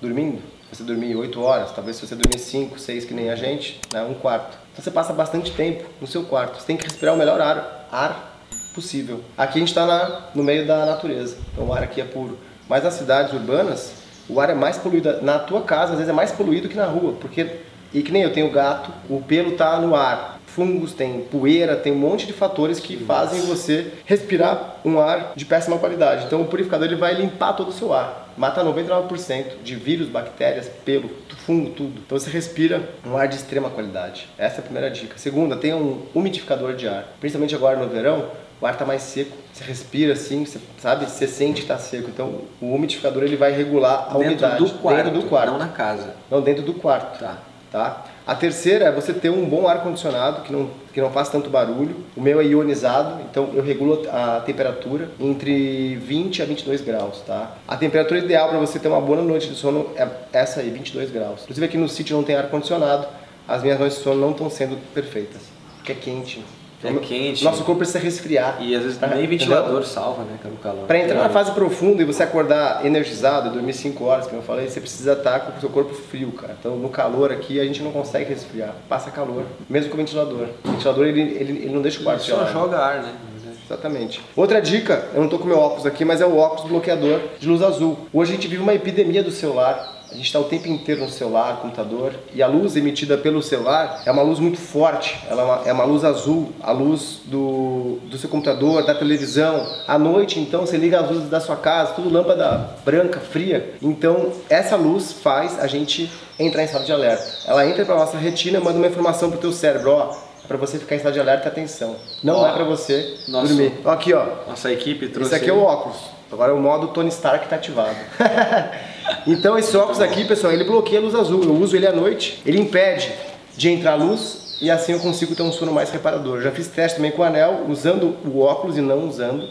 dormindo. 0.00 0.42
Você 0.72 0.82
dormir 0.82 1.14
8 1.14 1.40
horas, 1.40 1.70
talvez 1.70 1.96
se 1.96 2.06
você 2.06 2.16
dormir 2.16 2.40
5, 2.40 2.78
6 2.78 3.04
que 3.04 3.14
nem 3.14 3.30
a 3.30 3.36
gente, 3.36 3.80
né, 3.92 4.02
um 4.02 4.14
quarto. 4.14 4.58
Então 4.72 4.82
você 4.82 4.90
passa 4.90 5.12
bastante 5.12 5.52
tempo 5.52 5.84
no 6.00 6.06
seu 6.08 6.24
quarto. 6.24 6.60
Você 6.60 6.66
tem 6.66 6.76
que 6.76 6.84
respirar 6.84 7.14
o 7.14 7.18
melhor 7.18 7.40
ar, 7.40 7.88
ar 7.92 8.40
possível. 8.74 9.22
Aqui 9.38 9.58
a 9.58 9.60
gente 9.60 9.68
está 9.68 10.30
no 10.34 10.42
meio 10.42 10.66
da 10.66 10.84
natureza, 10.84 11.36
então 11.52 11.66
o 11.68 11.72
ar 11.72 11.84
aqui 11.84 12.00
é 12.00 12.04
puro. 12.04 12.36
Mas 12.68 12.82
nas 12.82 12.94
cidades 12.94 13.32
urbanas, 13.32 13.92
o 14.28 14.40
ar 14.40 14.50
é 14.50 14.54
mais 14.54 14.76
poluído. 14.76 15.22
Na 15.22 15.38
tua 15.38 15.62
casa, 15.62 15.92
às 15.92 15.98
vezes, 15.98 16.10
é 16.10 16.12
mais 16.12 16.32
poluído 16.32 16.68
que 16.68 16.74
na 16.74 16.86
rua, 16.86 17.12
porque 17.20 17.48
e 17.94 18.02
que 18.02 18.10
nem 18.10 18.22
eu 18.22 18.32
tenho 18.32 18.50
gato, 18.50 18.90
o 19.08 19.22
pelo 19.22 19.52
tá 19.52 19.78
no 19.78 19.94
ar. 19.94 20.40
Fungos, 20.46 20.92
tem 20.92 21.20
poeira, 21.20 21.76
tem 21.76 21.92
um 21.92 21.98
monte 21.98 22.26
de 22.26 22.32
fatores 22.32 22.80
que 22.80 22.96
fazem 22.96 23.42
você 23.42 23.92
respirar 24.04 24.76
um 24.84 24.98
ar 24.98 25.32
de 25.36 25.44
péssima 25.44 25.78
qualidade. 25.78 26.24
Então 26.26 26.42
o 26.42 26.46
purificador 26.46 26.86
ele 26.86 26.96
vai 26.96 27.14
limpar 27.14 27.52
todo 27.52 27.68
o 27.68 27.72
seu 27.72 27.92
ar. 27.94 28.25
Mata 28.36 28.64
99% 28.64 29.62
de 29.62 29.74
vírus, 29.76 30.08
bactérias, 30.08 30.68
pelo, 30.84 31.08
fungo, 31.46 31.70
tudo. 31.70 32.02
Então 32.04 32.18
você 32.18 32.28
respira 32.28 32.90
um 33.06 33.16
ar 33.16 33.28
de 33.28 33.36
extrema 33.36 33.70
qualidade. 33.70 34.28
Essa 34.36 34.56
é 34.56 34.58
a 34.58 34.62
primeira 34.62 34.90
dica. 34.90 35.16
Segunda, 35.16 35.56
tenha 35.56 35.76
um 35.76 36.04
umidificador 36.12 36.74
de 36.74 36.88
ar. 36.88 37.04
Principalmente 37.20 37.54
agora 37.54 37.78
no 37.78 37.88
verão, 37.88 38.28
o 38.60 38.66
ar 38.66 38.76
tá 38.76 38.84
mais 38.84 39.02
seco. 39.02 39.36
Você 39.52 39.64
respira 39.64 40.14
assim, 40.14 40.44
você 40.44 40.58
sabe, 40.78 41.06
você 41.06 41.26
sente 41.26 41.62
que 41.62 41.68
tá 41.68 41.78
seco. 41.78 42.10
Então 42.10 42.42
o 42.60 42.74
umidificador 42.74 43.22
ele 43.22 43.36
vai 43.36 43.52
regular 43.52 44.08
a 44.10 44.14
dentro 44.14 44.26
umidade 44.26 44.64
do 44.64 44.70
quarto, 44.70 45.04
dentro 45.04 45.20
do 45.20 45.28
quarto. 45.28 45.50
não 45.52 45.58
na 45.58 45.68
casa. 45.68 46.14
Não, 46.30 46.42
dentro 46.42 46.62
do 46.64 46.74
quarto. 46.74 47.18
Tá. 47.20 47.38
Tá? 47.70 48.04
A 48.26 48.34
terceira 48.34 48.86
é 48.86 48.90
você 48.90 49.12
ter 49.12 49.30
um 49.30 49.48
bom 49.48 49.68
ar-condicionado 49.68 50.42
que 50.42 50.52
não, 50.52 50.68
que 50.92 51.00
não 51.00 51.12
faz 51.12 51.28
tanto 51.28 51.48
barulho. 51.48 51.94
O 52.16 52.20
meu 52.20 52.40
é 52.40 52.44
ionizado, 52.44 53.20
então 53.30 53.50
eu 53.54 53.62
regulo 53.62 54.02
a 54.10 54.40
temperatura 54.40 55.08
entre 55.20 55.94
20 55.94 56.42
a 56.42 56.44
22 56.44 56.80
graus. 56.80 57.20
Tá? 57.20 57.52
A 57.68 57.76
temperatura 57.76 58.18
ideal 58.18 58.48
para 58.48 58.58
você 58.58 58.80
ter 58.80 58.88
uma 58.88 59.00
boa 59.00 59.22
noite 59.22 59.48
de 59.48 59.54
sono 59.54 59.92
é 59.94 60.08
essa 60.32 60.58
aí, 60.58 60.70
22 60.70 61.12
graus. 61.12 61.42
Inclusive 61.42 61.66
aqui 61.66 61.78
no 61.78 61.88
sítio 61.88 62.16
não 62.16 62.24
tem 62.24 62.34
ar-condicionado, 62.34 63.06
as 63.46 63.62
minhas 63.62 63.78
noites 63.78 63.98
de 63.98 64.02
sono 64.02 64.20
não 64.20 64.32
estão 64.32 64.50
sendo 64.50 64.76
perfeitas, 64.92 65.42
porque 65.76 65.92
é 65.92 65.94
quente. 65.94 66.44
É 66.90 66.98
quente. 67.00 67.44
Nosso 67.44 67.64
corpo 67.64 67.78
precisa 67.78 67.98
resfriar. 67.98 68.56
E 68.60 68.74
às 68.74 68.82
vezes 68.82 68.98
Tá? 68.98 69.06
nem 69.08 69.26
ventilador 69.26 69.68
Entendeu? 69.70 69.82
salva, 69.88 70.22
né, 70.24 70.38
cara, 70.42 70.54
o 70.54 70.58
calor. 70.58 70.86
Para 70.86 70.96
entrar 70.98 71.08
na 71.08 71.14
Realmente. 71.22 71.32
fase 71.34 71.50
profunda 71.52 72.02
e 72.02 72.04
você 72.04 72.22
acordar 72.22 72.84
energizado, 72.86 73.50
dormir 73.50 73.72
5 73.72 74.04
horas, 74.04 74.26
como 74.26 74.38
eu 74.38 74.42
falei, 74.44 74.68
você 74.68 74.80
precisa 74.80 75.12
estar 75.12 75.40
com 75.40 75.56
o 75.56 75.60
seu 75.60 75.68
corpo 75.70 75.94
frio, 75.94 76.32
cara. 76.32 76.56
Então, 76.58 76.76
no 76.76 76.88
calor 76.88 77.30
aqui, 77.32 77.58
a 77.60 77.64
gente 77.64 77.82
não 77.82 77.92
consegue 77.92 78.30
resfriar. 78.30 78.74
Passa 78.88 79.10
calor, 79.10 79.44
mesmo 79.68 79.88
com 79.90 79.94
o 79.94 79.98
ventilador. 79.98 80.46
O 80.64 80.70
ventilador, 80.72 81.06
ele, 81.06 81.20
ele, 81.20 81.52
ele 81.64 81.72
não 81.72 81.82
deixa 81.82 82.00
o 82.00 82.04
quarto 82.04 82.20
Ele 82.22 82.30
só 82.38 82.46
joga 82.46 82.76
ar, 82.78 83.02
né? 83.02 83.12
na. 83.32 83.36
Exatamente. 83.68 84.22
Outra 84.36 84.62
dica, 84.62 85.06
eu 85.12 85.20
não 85.20 85.28
tô 85.28 85.38
com 85.40 85.46
meu 85.48 85.58
óculos 85.58 85.86
aqui, 85.86 86.04
mas 86.04 86.20
é 86.20 86.26
o 86.26 86.36
óculos 86.36 86.68
bloqueador 86.70 87.20
de 87.40 87.48
luz 87.48 87.62
azul. 87.62 87.98
Hoje 88.12 88.30
a 88.32 88.34
gente 88.36 88.46
vive 88.46 88.62
uma 88.62 88.72
epidemia 88.74 89.24
do 89.24 89.32
celular. 89.32 89.95
A 90.16 90.18
gente 90.18 90.28
está 90.28 90.40
o 90.40 90.44
tempo 90.44 90.66
inteiro 90.66 91.02
no 91.02 91.10
celular, 91.10 91.60
computador, 91.60 92.14
e 92.32 92.42
a 92.42 92.46
luz 92.46 92.74
emitida 92.74 93.18
pelo 93.18 93.42
celular 93.42 94.00
é 94.06 94.10
uma 94.10 94.22
luz 94.22 94.38
muito 94.38 94.56
forte, 94.56 95.14
ela 95.28 95.42
é 95.42 95.44
uma, 95.44 95.68
é 95.68 95.72
uma 95.74 95.84
luz 95.84 96.04
azul, 96.04 96.52
a 96.62 96.72
luz 96.72 97.20
do, 97.26 97.98
do 98.04 98.16
seu 98.16 98.26
computador, 98.30 98.82
da 98.86 98.94
televisão. 98.94 99.66
À 99.86 99.98
noite, 99.98 100.40
então, 100.40 100.62
você 100.62 100.78
liga 100.78 101.00
as 101.00 101.10
luzes 101.10 101.28
da 101.28 101.38
sua 101.38 101.56
casa, 101.56 101.92
tudo 101.92 102.08
lâmpada 102.08 102.70
branca, 102.82 103.20
fria. 103.20 103.74
Então, 103.82 104.32
essa 104.48 104.74
luz 104.74 105.12
faz 105.12 105.58
a 105.58 105.66
gente 105.66 106.10
entrar 106.38 106.62
em 106.62 106.64
estado 106.64 106.86
de 106.86 106.92
alerta. 106.92 107.30
Ela 107.46 107.68
entra 107.68 107.84
para 107.84 107.96
nossa 107.96 108.16
retina, 108.16 108.58
manda 108.58 108.78
uma 108.78 108.86
informação 108.86 109.28
para 109.28 109.36
o 109.36 109.40
teu 109.42 109.52
cérebro, 109.52 109.90
ó, 109.90 110.16
é 110.42 110.46
para 110.48 110.56
você 110.56 110.78
ficar 110.78 110.94
em 110.94 110.98
estado 110.98 111.12
de 111.12 111.20
alerta 111.20 111.48
e 111.48 111.48
atenção. 111.48 111.94
Não 112.24 112.36
ó, 112.36 112.48
é 112.48 112.52
para 112.54 112.64
você 112.64 113.18
dormir. 113.28 113.74
Aqui, 113.84 114.14
ó. 114.14 114.24
Nossa 114.48 114.72
equipe 114.72 115.08
trouxe. 115.08 115.34
Esse 115.34 115.42
aqui 115.42 115.50
é 115.50 115.52
o 115.52 115.62
óculos. 115.62 115.98
Agora 116.32 116.54
o 116.54 116.58
modo 116.58 116.88
Tony 116.88 117.10
Stark 117.10 117.44
está 117.44 117.56
ativado. 117.56 117.94
então 119.26 119.58
esse 119.58 119.76
óculos 119.76 120.00
aqui, 120.00 120.24
pessoal, 120.24 120.52
ele 120.52 120.64
bloqueia 120.64 121.00
a 121.00 121.02
luz 121.02 121.14
azul. 121.14 121.42
Eu 121.42 121.54
uso 121.54 121.76
ele 121.76 121.86
à 121.86 121.92
noite. 121.92 122.42
Ele 122.44 122.58
impede 122.60 123.12
de 123.56 123.68
entrar 123.70 123.94
luz 123.94 124.56
e 124.60 124.70
assim 124.70 124.92
eu 124.92 125.00
consigo 125.00 125.34
ter 125.34 125.42
um 125.42 125.52
sono 125.52 125.72
mais 125.72 125.90
reparador. 125.90 126.36
Eu 126.36 126.42
já 126.42 126.50
fiz 126.50 126.68
teste 126.68 126.96
também 126.96 127.10
com 127.10 127.22
o 127.22 127.24
anel, 127.24 127.66
usando 127.68 128.16
o 128.24 128.40
óculos 128.40 128.76
e 128.76 128.80
não 128.80 129.08
usando. 129.08 129.48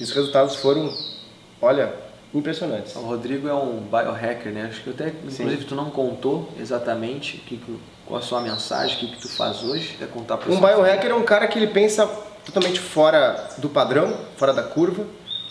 E 0.00 0.04
os 0.04 0.10
resultados 0.10 0.56
foram, 0.56 0.92
olha, 1.60 1.92
impressionantes. 2.32 2.94
O 2.96 3.00
Rodrigo 3.00 3.48
é 3.48 3.54
um 3.54 3.80
biohacker, 3.80 4.52
né? 4.52 4.68
Acho 4.70 4.82
que 4.82 4.90
até, 4.90 5.08
inclusive, 5.08 5.56
Sim. 5.56 5.64
tu 5.68 5.74
não 5.74 5.90
contou 5.90 6.48
exatamente 6.58 7.38
que, 7.38 7.60
qual 8.06 8.18
a 8.18 8.22
sua 8.22 8.40
mensagem, 8.40 8.96
o 8.96 9.00
que, 9.00 9.16
que 9.16 9.22
tu 9.22 9.28
faz 9.28 9.62
hoje. 9.62 9.96
Quer 9.98 10.08
contar 10.08 10.36
para 10.36 10.52
Um 10.52 10.60
biohacker 10.60 11.10
é 11.10 11.14
um 11.14 11.24
cara 11.24 11.46
que 11.46 11.58
ele 11.58 11.68
pensa 11.68 12.06
totalmente 12.44 12.80
fora 12.80 13.48
do 13.58 13.68
padrão, 13.68 14.14
fora 14.36 14.52
da 14.52 14.62
curva. 14.62 15.04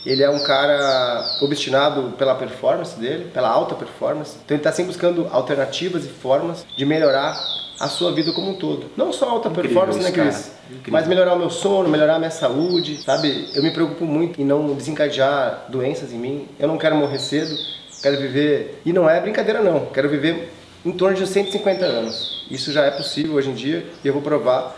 Ele 0.06 0.24
é 0.24 0.30
um 0.30 0.44
cara 0.44 1.38
obstinado 1.42 2.14
pela 2.18 2.36
performance 2.36 2.98
dele, 3.00 3.30
pela 3.34 3.50
alta 3.50 3.76
performance. 3.76 4.38
Então 4.44 4.56
ele 4.56 4.62
está 4.62 4.72
sempre 4.72 4.92
buscando 4.92 5.28
alternativas 5.32 6.06
e 6.06 6.10
formas 6.10 6.66
de 6.76 6.86
melhorar 6.86 7.38
a 7.80 7.88
sua 7.88 8.12
vida 8.12 8.32
como 8.32 8.52
um 8.52 8.56
todo. 8.56 8.88
Não 8.98 9.14
só 9.14 9.30
alta 9.30 9.50
Incrível 9.50 9.72
performance, 9.72 10.04
né, 10.04 10.12
Cris? 10.12 10.52
Mas 10.88 11.08
melhorar 11.08 11.34
o 11.34 11.40
meu 11.40 11.50
sono, 11.50 11.88
melhorar 11.90 12.16
a 12.16 12.20
minha 12.20 12.32
saúde, 12.32 13.02
sabe? 13.02 13.50
Eu 13.54 13.64
me 13.64 13.72
preocupo 13.72 14.06
muito 14.06 14.42
em 14.42 14.46
não 14.46 14.74
desencadear 14.74 15.66
doenças 15.70 16.12
em 16.12 16.18
mim. 16.18 16.48
Eu 16.60 16.68
não 16.68 16.78
quero 16.78 16.96
morrer 16.96 17.20
cedo, 17.20 17.56
quero 18.02 18.18
viver. 18.18 18.82
E 18.86 18.92
não 18.92 19.10
é 19.10 19.20
brincadeira, 19.22 19.62
não. 19.62 19.86
Quero 19.88 20.10
viver 20.10 20.52
em 20.86 20.92
torno 20.92 21.16
de 21.16 21.28
150 21.28 21.86
anos. 21.86 22.46
Isso 22.50 22.72
já 22.72 22.86
é 22.86 22.92
possível 22.92 23.36
hoje 23.36 23.50
em 23.50 23.54
dia 23.54 23.86
e 24.04 24.08
eu 24.08 24.14
vou 24.14 24.22
provar. 24.22 24.76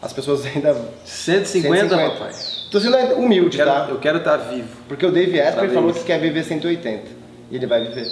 As 0.00 0.12
pessoas 0.12 0.44
ainda. 0.46 0.74
150, 1.04 1.88
150. 1.88 2.10
papai? 2.10 2.32
Tô 2.72 2.80
sendo 2.80 2.96
humilde, 3.16 3.58
eu 3.58 3.66
quero, 3.66 3.78
tá? 3.78 3.86
Eu 3.90 3.98
quero 3.98 4.18
estar 4.18 4.38
tá 4.38 4.44
vivo. 4.44 4.68
Porque 4.88 5.04
o 5.04 5.12
Dave 5.12 5.38
Asprey 5.38 5.68
falou 5.68 5.92
que 5.92 6.02
quer 6.04 6.18
viver 6.18 6.42
180. 6.42 7.02
E 7.50 7.56
ele 7.56 7.66
vai 7.66 7.84
viver. 7.84 8.06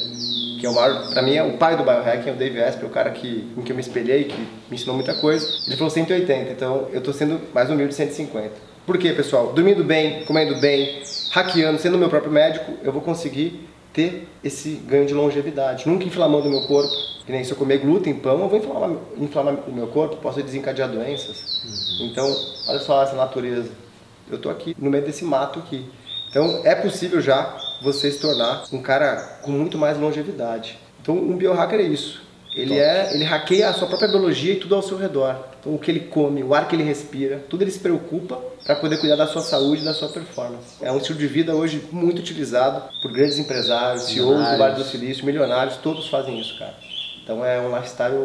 Que 0.61 0.67
é 0.67 0.69
o 0.69 0.75
maior, 0.75 1.09
pra 1.09 1.23
mim 1.23 1.35
é 1.35 1.43
o 1.43 1.57
pai 1.57 1.79
do 1.79 1.83
biohacking, 1.83 2.29
é 2.29 2.33
o 2.33 2.37
Dave 2.37 2.63
Asprey, 2.63 2.87
o 2.87 2.93
cara 2.93 3.11
que, 3.11 3.51
com 3.55 3.63
quem 3.63 3.71
eu 3.71 3.77
me 3.77 3.81
espelhei, 3.81 4.25
que 4.25 4.37
me 4.37 4.75
ensinou 4.75 4.95
muita 4.95 5.15
coisa. 5.15 5.49
Ele 5.67 5.77
falou 5.77 5.89
180, 5.89 6.53
então 6.53 6.89
eu 6.93 7.01
tô 7.01 7.11
sendo 7.11 7.41
mais 7.55 7.71
humilde 7.71 7.95
150. 7.95 8.51
Por 8.85 8.99
quê, 8.99 9.15
pessoal? 9.15 9.51
Dormindo 9.55 9.83
bem, 9.83 10.25
comendo 10.27 10.61
bem, 10.61 11.03
hackeando, 11.31 11.79
sendo 11.79 11.97
meu 11.97 12.11
próprio 12.11 12.31
médico, 12.31 12.71
eu 12.83 12.93
vou 12.93 13.01
conseguir 13.01 13.67
ter 13.95 14.29
esse 14.45 14.73
ganho 14.87 15.07
de 15.07 15.15
longevidade. 15.15 15.89
Nunca 15.89 16.05
inflamando 16.05 16.49
o 16.49 16.51
meu 16.51 16.67
corpo. 16.67 16.93
Que 17.25 17.33
nem 17.33 17.45
se 17.45 17.51
eu 17.51 17.57
comer 17.57 17.79
glúten, 17.79 18.13
pão, 18.13 18.43
eu 18.43 18.49
vou 18.49 18.59
inflamar, 18.59 18.91
inflamar 19.17 19.55
o 19.67 19.73
meu 19.73 19.87
corpo, 19.87 20.17
posso 20.17 20.43
desencadear 20.43 20.91
doenças. 20.91 21.63
Uhum. 21.65 22.09
Então, 22.11 22.27
olha 22.69 22.79
só 22.81 23.03
essa 23.03 23.17
natureza. 23.17 23.71
Eu 24.31 24.37
estou 24.37 24.51
aqui 24.51 24.77
no 24.79 24.91
meio 24.91 25.05
desse 25.05 25.25
mato 25.25 25.59
aqui. 25.59 25.85
Então 26.31 26.63
é 26.65 26.75
possível 26.75 27.21
já 27.21 27.57
você 27.83 28.11
se 28.11 28.21
tornar 28.21 28.65
um 28.73 28.81
cara 28.81 29.39
com 29.43 29.51
muito 29.51 29.77
mais 29.77 29.99
longevidade. 29.99 30.79
Então 31.03 31.17
um 31.17 31.37
biohacker 31.37 31.81
é 31.81 31.85
isso. 31.85 32.23
Ele 32.55 32.79
é, 32.79 33.15
ele 33.15 33.25
hackeia 33.25 33.69
a 33.69 33.73
sua 33.73 33.87
própria 33.87 34.09
biologia 34.09 34.55
e 34.55 34.57
tudo 34.57 34.75
ao 34.75 34.83
seu 34.83 34.97
redor. 34.97 35.37
Então 35.61 35.75
o 35.75 35.79
que 35.79 35.91
ele 35.91 36.01
come, 36.01 36.43
o 36.43 36.55
ar 36.55 36.67
que 36.67 36.75
ele 36.75 36.83
respira, 36.83 37.45
tudo 37.49 37.63
ele 37.63 37.71
se 37.71 37.79
preocupa 37.79 38.41
para 38.65 38.77
poder 38.77 38.99
cuidar 38.99 39.17
da 39.17 39.27
sua 39.27 39.43
saúde 39.43 39.83
e 39.83 39.85
da 39.85 39.95
sua 39.95 40.09
performance. 40.09 40.77
É 40.81 40.91
um 40.91 40.99
estilo 40.99 41.19
de 41.19 41.27
vida 41.27 41.55
hoje 41.55 41.83
muito 41.93 42.19
utilizado 42.19 42.83
por 43.03 43.13
grandes 43.13 43.39
empresários, 43.39 44.05
CEOs 44.05 44.49
do 44.51 44.59
Vale 44.59 44.75
do 44.75 44.85
Silício, 44.85 45.25
milionários, 45.25 45.77
todos 45.77 46.09
fazem 46.09 46.41
isso, 46.41 46.59
cara. 46.59 46.75
Então 47.31 47.45
é 47.45 47.61
um 47.61 47.73
lifestyle 47.73 48.17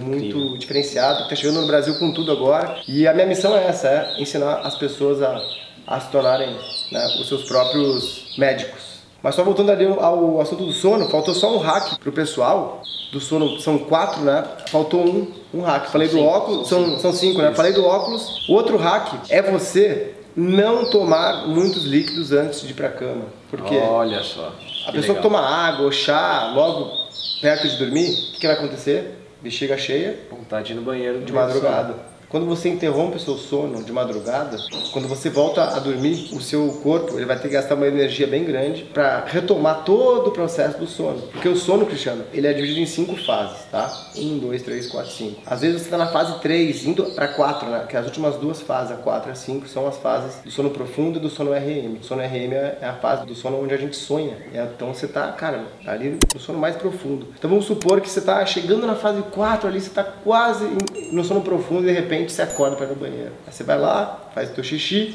muito 0.00 0.26
Incrível. 0.28 0.58
diferenciado, 0.58 1.24
está 1.24 1.34
chegando 1.34 1.62
no 1.62 1.66
Brasil 1.66 1.98
com 1.98 2.12
tudo 2.12 2.30
agora. 2.30 2.76
E 2.86 3.04
a 3.08 3.12
minha 3.12 3.26
missão 3.26 3.56
é 3.56 3.66
essa, 3.66 3.88
é 3.88 4.22
ensinar 4.22 4.60
as 4.60 4.76
pessoas 4.76 5.20
a, 5.20 5.40
a 5.88 5.98
se 5.98 6.08
tornarem 6.12 6.56
né, 6.92 7.04
os 7.20 7.26
seus 7.26 7.42
próprios 7.48 8.36
médicos. 8.38 9.00
Mas 9.20 9.34
só 9.34 9.42
voltando 9.42 9.72
ali 9.72 9.84
ao 9.86 10.40
assunto 10.40 10.66
do 10.66 10.72
sono, 10.72 11.08
faltou 11.08 11.34
só 11.34 11.52
um 11.52 11.58
hack 11.58 11.98
pro 11.98 12.12
pessoal. 12.12 12.80
Do 13.12 13.18
sono 13.18 13.58
são 13.58 13.76
quatro, 13.76 14.22
né? 14.22 14.44
Faltou 14.68 15.04
um, 15.04 15.32
um 15.52 15.62
hack. 15.62 15.90
Falei 15.90 16.06
do 16.06 16.22
óculos, 16.22 16.68
são, 16.68 16.96
são 17.00 17.12
cinco, 17.12 17.42
né? 17.42 17.52
Falei 17.56 17.72
do 17.72 17.84
óculos. 17.84 18.48
O 18.48 18.52
outro 18.52 18.76
hack 18.76 19.14
é 19.30 19.42
você 19.42 20.14
não 20.36 20.88
tomar 20.90 21.48
muitos 21.48 21.84
líquidos 21.84 22.30
antes 22.30 22.60
de 22.60 22.70
ir 22.70 22.74
pra 22.74 22.90
cama. 22.90 23.24
Porque 23.50 23.76
Olha 23.76 24.22
só. 24.22 24.52
A 24.86 24.92
pessoa 24.92 25.14
legal. 25.14 25.16
que 25.16 25.22
toma 25.22 25.40
água 25.40 25.90
chá 25.90 26.52
logo 26.54 27.03
perto 27.40 27.68
de 27.68 27.76
dormir, 27.76 28.10
o 28.34 28.38
que 28.38 28.46
vai 28.46 28.56
acontecer? 28.56 29.18
Bexiga 29.42 29.76
cheia. 29.76 30.18
Vontade 30.30 30.68
de 30.68 30.72
ir 30.72 30.76
no 30.76 30.82
banheiro 30.82 31.20
de 31.24 31.32
madrugada. 31.32 31.94
Quando 32.28 32.46
você 32.46 32.68
interrompe 32.68 33.16
o 33.16 33.20
seu 33.20 33.36
sono 33.36 33.82
de 33.82 33.92
madrugada, 33.92 34.56
quando 34.92 35.08
você 35.08 35.30
volta 35.30 35.62
a 35.62 35.78
dormir, 35.78 36.30
o 36.32 36.40
seu 36.40 36.68
corpo 36.82 37.16
ele 37.16 37.26
vai 37.26 37.36
ter 37.36 37.48
que 37.48 37.54
gastar 37.54 37.74
uma 37.74 37.86
energia 37.86 38.26
bem 38.26 38.44
grande 38.44 38.82
para 38.82 39.24
retomar 39.26 39.84
todo 39.84 40.28
o 40.28 40.30
processo 40.32 40.78
do 40.78 40.86
sono. 40.86 41.22
Porque 41.32 41.48
o 41.48 41.56
sono, 41.56 41.86
Cristiano, 41.86 42.24
ele 42.32 42.46
é 42.46 42.52
dividido 42.52 42.80
em 42.80 42.86
cinco 42.86 43.16
fases, 43.16 43.64
tá? 43.70 43.92
Um, 44.16 44.38
dois, 44.38 44.62
três, 44.62 44.88
quatro, 44.88 45.10
cinco. 45.10 45.40
Às 45.46 45.60
vezes 45.60 45.80
você 45.80 45.84
está 45.84 45.96
na 45.96 46.06
fase 46.06 46.38
3, 46.40 46.86
indo 46.86 47.04
para 47.12 47.28
4, 47.28 47.68
né? 47.68 47.86
Que 47.88 47.96
as 47.96 48.06
últimas 48.06 48.36
duas 48.36 48.60
fases, 48.60 48.92
a 48.92 48.96
4 48.96 49.30
e 49.30 49.32
a 49.32 49.34
5, 49.34 49.68
são 49.68 49.86
as 49.86 49.98
fases 49.98 50.42
do 50.42 50.50
sono 50.50 50.70
profundo 50.70 51.18
e 51.18 51.22
do 51.22 51.28
sono 51.28 51.52
RM. 51.52 51.98
O 52.00 52.04
sono 52.04 52.22
RM 52.22 52.52
é 52.52 52.86
a 52.86 52.94
fase 52.94 53.26
do 53.26 53.34
sono 53.34 53.62
onde 53.62 53.74
a 53.74 53.76
gente 53.76 53.96
sonha. 53.96 54.36
Então 54.52 54.94
você 54.94 55.06
tá, 55.06 55.30
cara, 55.32 55.64
ali 55.86 56.18
no 56.32 56.40
sono 56.40 56.58
mais 56.58 56.76
profundo. 56.76 57.28
Então 57.38 57.50
vamos 57.50 57.64
supor 57.64 58.00
que 58.00 58.08
você 58.08 58.20
tá 58.20 58.44
chegando 58.46 58.86
na 58.86 58.94
fase 58.94 59.22
4 59.22 59.68
ali, 59.68 59.80
você 59.80 59.90
tá 59.90 60.04
quase 60.04 60.64
no 61.12 61.24
sono 61.24 61.40
profundo 61.40 61.82
e 61.82 61.86
de 61.86 61.92
repente 61.92 62.13
repente 62.14 62.32
você 62.32 62.42
acorda 62.42 62.76
para 62.76 62.86
ir 62.86 62.88
no 62.90 62.96
banheiro. 62.96 63.32
Aí 63.46 63.52
você 63.52 63.64
vai 63.64 63.78
lá, 63.78 64.28
faz 64.34 64.50
o 64.50 64.54
teu 64.54 64.64
xixi, 64.64 65.14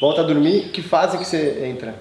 volta 0.00 0.20
a 0.20 0.24
dormir. 0.24 0.70
Que 0.70 0.82
fase 0.82 1.16
que 1.18 1.24
você 1.24 1.64
entra? 1.66 1.94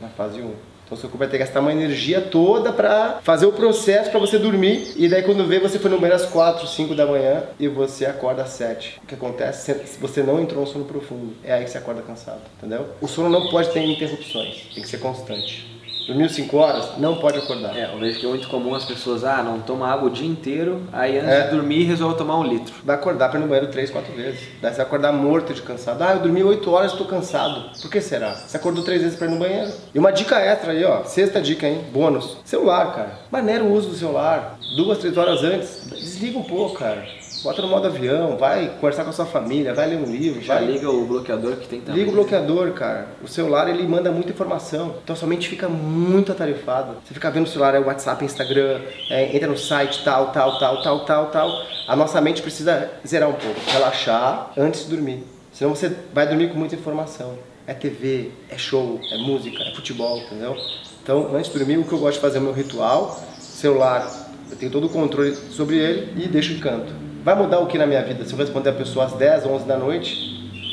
Na 0.00 0.08
fase 0.08 0.40
1. 0.40 0.72
Então 0.84 1.00
seu 1.00 1.08
corpo 1.08 1.18
vai 1.18 1.28
ter 1.28 1.38
que 1.38 1.44
gastar 1.44 1.60
uma 1.60 1.72
energia 1.72 2.20
toda 2.20 2.70
para 2.70 3.20
fazer 3.22 3.46
o 3.46 3.52
processo 3.52 4.10
para 4.10 4.20
você 4.20 4.38
dormir. 4.38 4.92
E 4.96 5.08
daí 5.08 5.22
quando 5.22 5.46
vê, 5.46 5.58
você 5.58 5.78
foi 5.78 5.90
no 5.90 5.96
banheiro 5.96 6.22
às 6.22 6.28
4, 6.28 6.66
5 6.66 6.94
da 6.94 7.06
manhã 7.06 7.44
e 7.58 7.66
você 7.66 8.04
acorda 8.04 8.42
às 8.42 8.50
7. 8.50 9.00
O 9.02 9.06
que 9.06 9.14
acontece 9.14 9.72
se 9.86 9.98
você 9.98 10.22
não 10.22 10.40
entrou 10.40 10.60
no 10.60 10.66
sono 10.66 10.84
profundo? 10.84 11.34
É 11.42 11.54
aí 11.54 11.64
que 11.64 11.70
você 11.70 11.78
acorda 11.78 12.02
cansado, 12.02 12.42
entendeu? 12.58 12.88
O 13.00 13.08
sono 13.08 13.30
não 13.30 13.48
pode 13.48 13.70
ter 13.70 13.82
interrupções, 13.82 14.66
tem 14.74 14.82
que 14.82 14.88
ser 14.88 14.98
constante. 14.98 15.71
Dormiu 16.06 16.28
5 16.28 16.56
horas, 16.56 16.98
não 16.98 17.16
pode 17.16 17.38
acordar. 17.38 17.76
É, 17.76 17.92
eu 17.92 17.98
vejo 17.98 18.18
que 18.18 18.26
é 18.26 18.28
muito 18.28 18.48
comum 18.48 18.74
as 18.74 18.84
pessoas, 18.84 19.24
ah, 19.24 19.42
não 19.42 19.60
toma 19.60 19.88
água 19.88 20.08
o 20.08 20.10
dia 20.10 20.26
inteiro, 20.26 20.82
aí 20.92 21.18
antes 21.18 21.30
é. 21.30 21.40
de 21.42 21.56
dormir 21.56 21.84
resolve 21.84 22.16
tomar 22.16 22.38
um 22.38 22.44
litro. 22.44 22.74
Vai 22.84 22.96
acordar 22.96 23.28
para 23.28 23.38
ir 23.38 23.42
no 23.42 23.48
banheiro 23.48 23.70
3, 23.70 23.90
4 23.90 24.12
vezes. 24.14 24.40
Daí 24.60 24.70
você 24.70 24.78
vai 24.78 24.86
acordar 24.86 25.12
morto 25.12 25.54
de 25.54 25.62
cansado. 25.62 26.02
Ah, 26.02 26.14
eu 26.14 26.20
dormi 26.20 26.42
8 26.42 26.70
horas, 26.70 26.92
estou 26.92 27.06
cansado. 27.06 27.70
Por 27.80 27.90
que 27.90 28.00
será? 28.00 28.34
Você 28.34 28.56
acordou 28.56 28.84
3 28.84 29.02
vezes 29.02 29.16
para 29.16 29.28
ir 29.28 29.30
no 29.30 29.38
banheiro. 29.38 29.72
E 29.94 29.98
uma 29.98 30.10
dica 30.10 30.40
extra 30.40 30.72
aí, 30.72 30.84
ó, 30.84 31.04
sexta 31.04 31.40
dica, 31.40 31.66
hein, 31.66 31.84
bônus. 31.92 32.38
Celular, 32.44 32.94
cara. 32.94 33.18
Maneira 33.30 33.62
o 33.62 33.72
uso 33.72 33.90
do 33.90 33.94
celular. 33.94 34.58
Duas, 34.76 34.98
três 34.98 35.16
horas 35.16 35.42
antes, 35.44 35.86
desliga 35.90 36.38
um 36.38 36.44
pouco, 36.44 36.78
cara 36.78 37.21
bota 37.42 37.62
no 37.62 37.68
modo 37.68 37.86
avião, 37.86 38.36
vai 38.36 38.68
conversar 38.80 39.04
com 39.04 39.10
a 39.10 39.12
sua 39.12 39.26
família, 39.26 39.74
vai 39.74 39.88
ler 39.88 39.96
um 39.96 40.10
livro. 40.10 40.40
Já 40.40 40.54
vai... 40.54 40.66
liga 40.66 40.90
o 40.90 41.06
bloqueador 41.06 41.56
que 41.56 41.68
tem 41.68 41.80
também. 41.80 42.00
Liga 42.00 42.10
o 42.10 42.14
bloqueador, 42.14 42.72
cara. 42.72 43.08
O 43.22 43.28
celular 43.28 43.68
ele 43.68 43.86
manda 43.86 44.10
muita 44.10 44.30
informação, 44.30 44.96
então 45.02 45.14
sua 45.16 45.28
mente 45.28 45.48
fica 45.48 45.68
muito 45.68 46.32
atarefada. 46.32 46.96
Você 47.04 47.14
fica 47.14 47.30
vendo 47.30 47.46
o 47.46 47.48
celular, 47.48 47.74
é 47.74 47.78
WhatsApp, 47.78 48.24
Instagram, 48.24 48.80
é, 49.10 49.34
entra 49.34 49.48
no 49.48 49.58
site, 49.58 50.04
tal, 50.04 50.32
tal, 50.32 50.58
tal, 50.58 50.82
tal, 50.82 51.04
tal, 51.04 51.26
tal. 51.30 51.62
A 51.88 51.96
nossa 51.96 52.20
mente 52.20 52.42
precisa 52.42 52.90
zerar 53.06 53.28
um 53.28 53.34
pouco, 53.34 53.60
relaxar 53.70 54.52
antes 54.56 54.84
de 54.84 54.94
dormir. 54.94 55.24
Senão 55.52 55.74
você 55.74 55.94
vai 56.12 56.26
dormir 56.26 56.48
com 56.48 56.58
muita 56.58 56.74
informação. 56.74 57.36
É 57.66 57.74
TV, 57.74 58.30
é 58.48 58.58
show, 58.58 59.00
é 59.10 59.18
música, 59.18 59.62
é 59.62 59.74
futebol, 59.74 60.18
entendeu? 60.18 60.56
Então, 61.02 61.34
antes 61.34 61.52
de 61.52 61.58
dormir, 61.58 61.78
o 61.78 61.84
que 61.84 61.92
eu 61.92 61.98
gosto 61.98 62.14
de 62.14 62.20
fazer 62.20 62.38
é 62.38 62.40
o 62.40 62.44
meu 62.44 62.52
ritual. 62.52 63.20
Celular, 63.38 64.08
eu 64.50 64.56
tenho 64.56 64.70
todo 64.70 64.86
o 64.86 64.88
controle 64.88 65.34
sobre 65.34 65.78
ele 65.78 66.24
e 66.24 66.28
deixo 66.28 66.52
em 66.52 66.58
canto. 66.58 67.01
Vai 67.24 67.36
mudar 67.36 67.60
o 67.60 67.66
que 67.66 67.78
na 67.78 67.86
minha 67.86 68.02
vida? 68.02 68.24
Se 68.24 68.32
eu 68.32 68.38
responder 68.38 68.70
a 68.70 68.72
pessoa 68.72 69.04
às 69.04 69.12
10, 69.12 69.46
11 69.46 69.64
da 69.64 69.76
noite, 69.76 70.10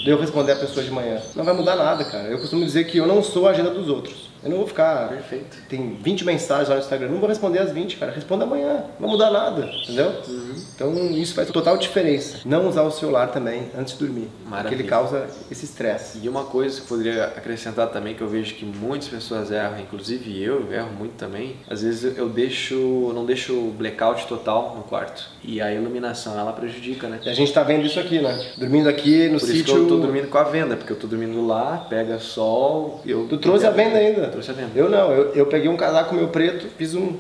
de 0.04 0.10
eu 0.10 0.20
responder 0.20 0.54
a 0.54 0.56
pessoa 0.56 0.84
de 0.84 0.90
manhã. 0.90 1.22
Não 1.36 1.46
vai 1.46 1.54
mudar 1.54 1.76
nada, 1.76 2.04
cara. 2.04 2.28
Eu 2.28 2.40
costumo 2.40 2.66
dizer 2.66 2.86
que 2.86 2.98
eu 2.98 3.06
não 3.06 3.22
sou 3.22 3.48
a 3.48 3.52
agenda 3.52 3.70
dos 3.70 3.88
outros. 3.88 4.29
Eu 4.44 4.50
não 4.50 4.58
vou 4.58 4.68
ficar. 4.68 5.10
Perfeito. 5.10 5.58
Tem 5.68 5.96
20 6.02 6.26
mensagens 6.26 6.70
lá 6.70 6.76
no 6.76 6.82
Instagram, 6.82 7.10
não 7.10 7.20
vou 7.20 7.30
responder 7.30 7.60
as 7.60 7.72
20, 7.72 7.98
cara. 7.98 8.12
Responda 8.12 8.44
amanhã, 8.46 8.84
não 9.00 9.08
vai 9.08 9.10
mudar 9.10 9.32
nada, 9.32 9.70
entendeu? 9.84 10.12
Uhum. 10.28 10.56
Então 10.76 11.12
isso 11.12 11.34
faz 11.34 11.50
total 11.50 11.78
diferença. 11.78 12.40
Não 12.46 12.68
usar 12.68 12.84
o 12.84 12.92
celular 12.92 13.28
também 13.28 13.70
antes 13.78 13.98
de 13.98 14.06
dormir. 14.06 14.30
Porque 14.38 14.50
Maravilha. 14.50 14.82
ele 14.82 14.88
causa 14.88 15.28
esse 15.52 15.66
estresse. 15.66 16.20
E 16.22 16.30
uma 16.30 16.46
coisa 16.46 16.78
que 16.78 16.84
eu 16.84 16.88
poderia 16.88 17.26
acrescentar 17.26 17.88
também, 17.90 18.16
que 18.16 18.22
eu 18.22 18.28
vejo 18.28 18.56
que 18.56 18.66
muitas 18.66 19.10
pessoas 19.10 19.52
erram, 19.52 19.80
inclusive 19.80 20.42
eu, 20.42 20.72
erro 20.72 20.90
muito 20.98 21.14
também. 21.14 21.58
Às 21.70 21.82
vezes 21.82 22.18
eu 22.18 22.30
deixo, 22.30 22.74
eu 22.76 23.14
não 23.14 23.26
deixo 23.26 23.54
o 23.54 23.72
blackout 23.72 24.26
total 24.28 24.76
no 24.76 24.84
quarto. 24.84 25.30
E 25.44 25.62
a 25.62 25.74
iluminação, 25.74 26.40
ela 26.40 26.54
prejudica, 26.54 27.08
né? 27.08 27.20
E 27.24 27.30
a 27.30 27.34
gente 27.34 27.52
tá 27.52 27.64
vendo 27.64 27.86
isso 27.86 28.00
aqui, 28.00 28.20
né? 28.20 28.40
Dormindo 28.58 28.88
aqui 28.90 29.28
no 29.28 29.40
Por 29.40 29.46
isso 29.46 29.48
que 29.48 29.58
sítio. 29.60 29.78
eu 29.78 29.88
tô 29.88 29.98
dormindo 29.98 30.28
com 30.28 30.38
a 30.38 30.44
venda, 30.44 30.76
porque 30.76 30.94
eu 30.94 30.98
tô 30.98 31.08
dormindo 31.08 31.46
lá, 31.46 31.86
pega 31.90 32.20
sol, 32.20 33.02
eu... 33.06 33.28
Tu 33.28 33.38
trouxe 33.38 33.66
a 33.66 33.72
venda 33.72 33.98
ainda? 33.98 34.29
Trouxe 34.32 34.52
a 34.52 34.54
venda. 34.54 34.72
Eu 34.76 34.90
não, 34.90 35.12
eu, 35.12 35.34
eu 35.34 35.46
peguei 35.48 35.70
um 35.70 35.78
casaco 35.78 36.14
meu 36.16 36.28
preto, 36.30 36.68
fiz 36.78 36.94
um. 36.96 37.20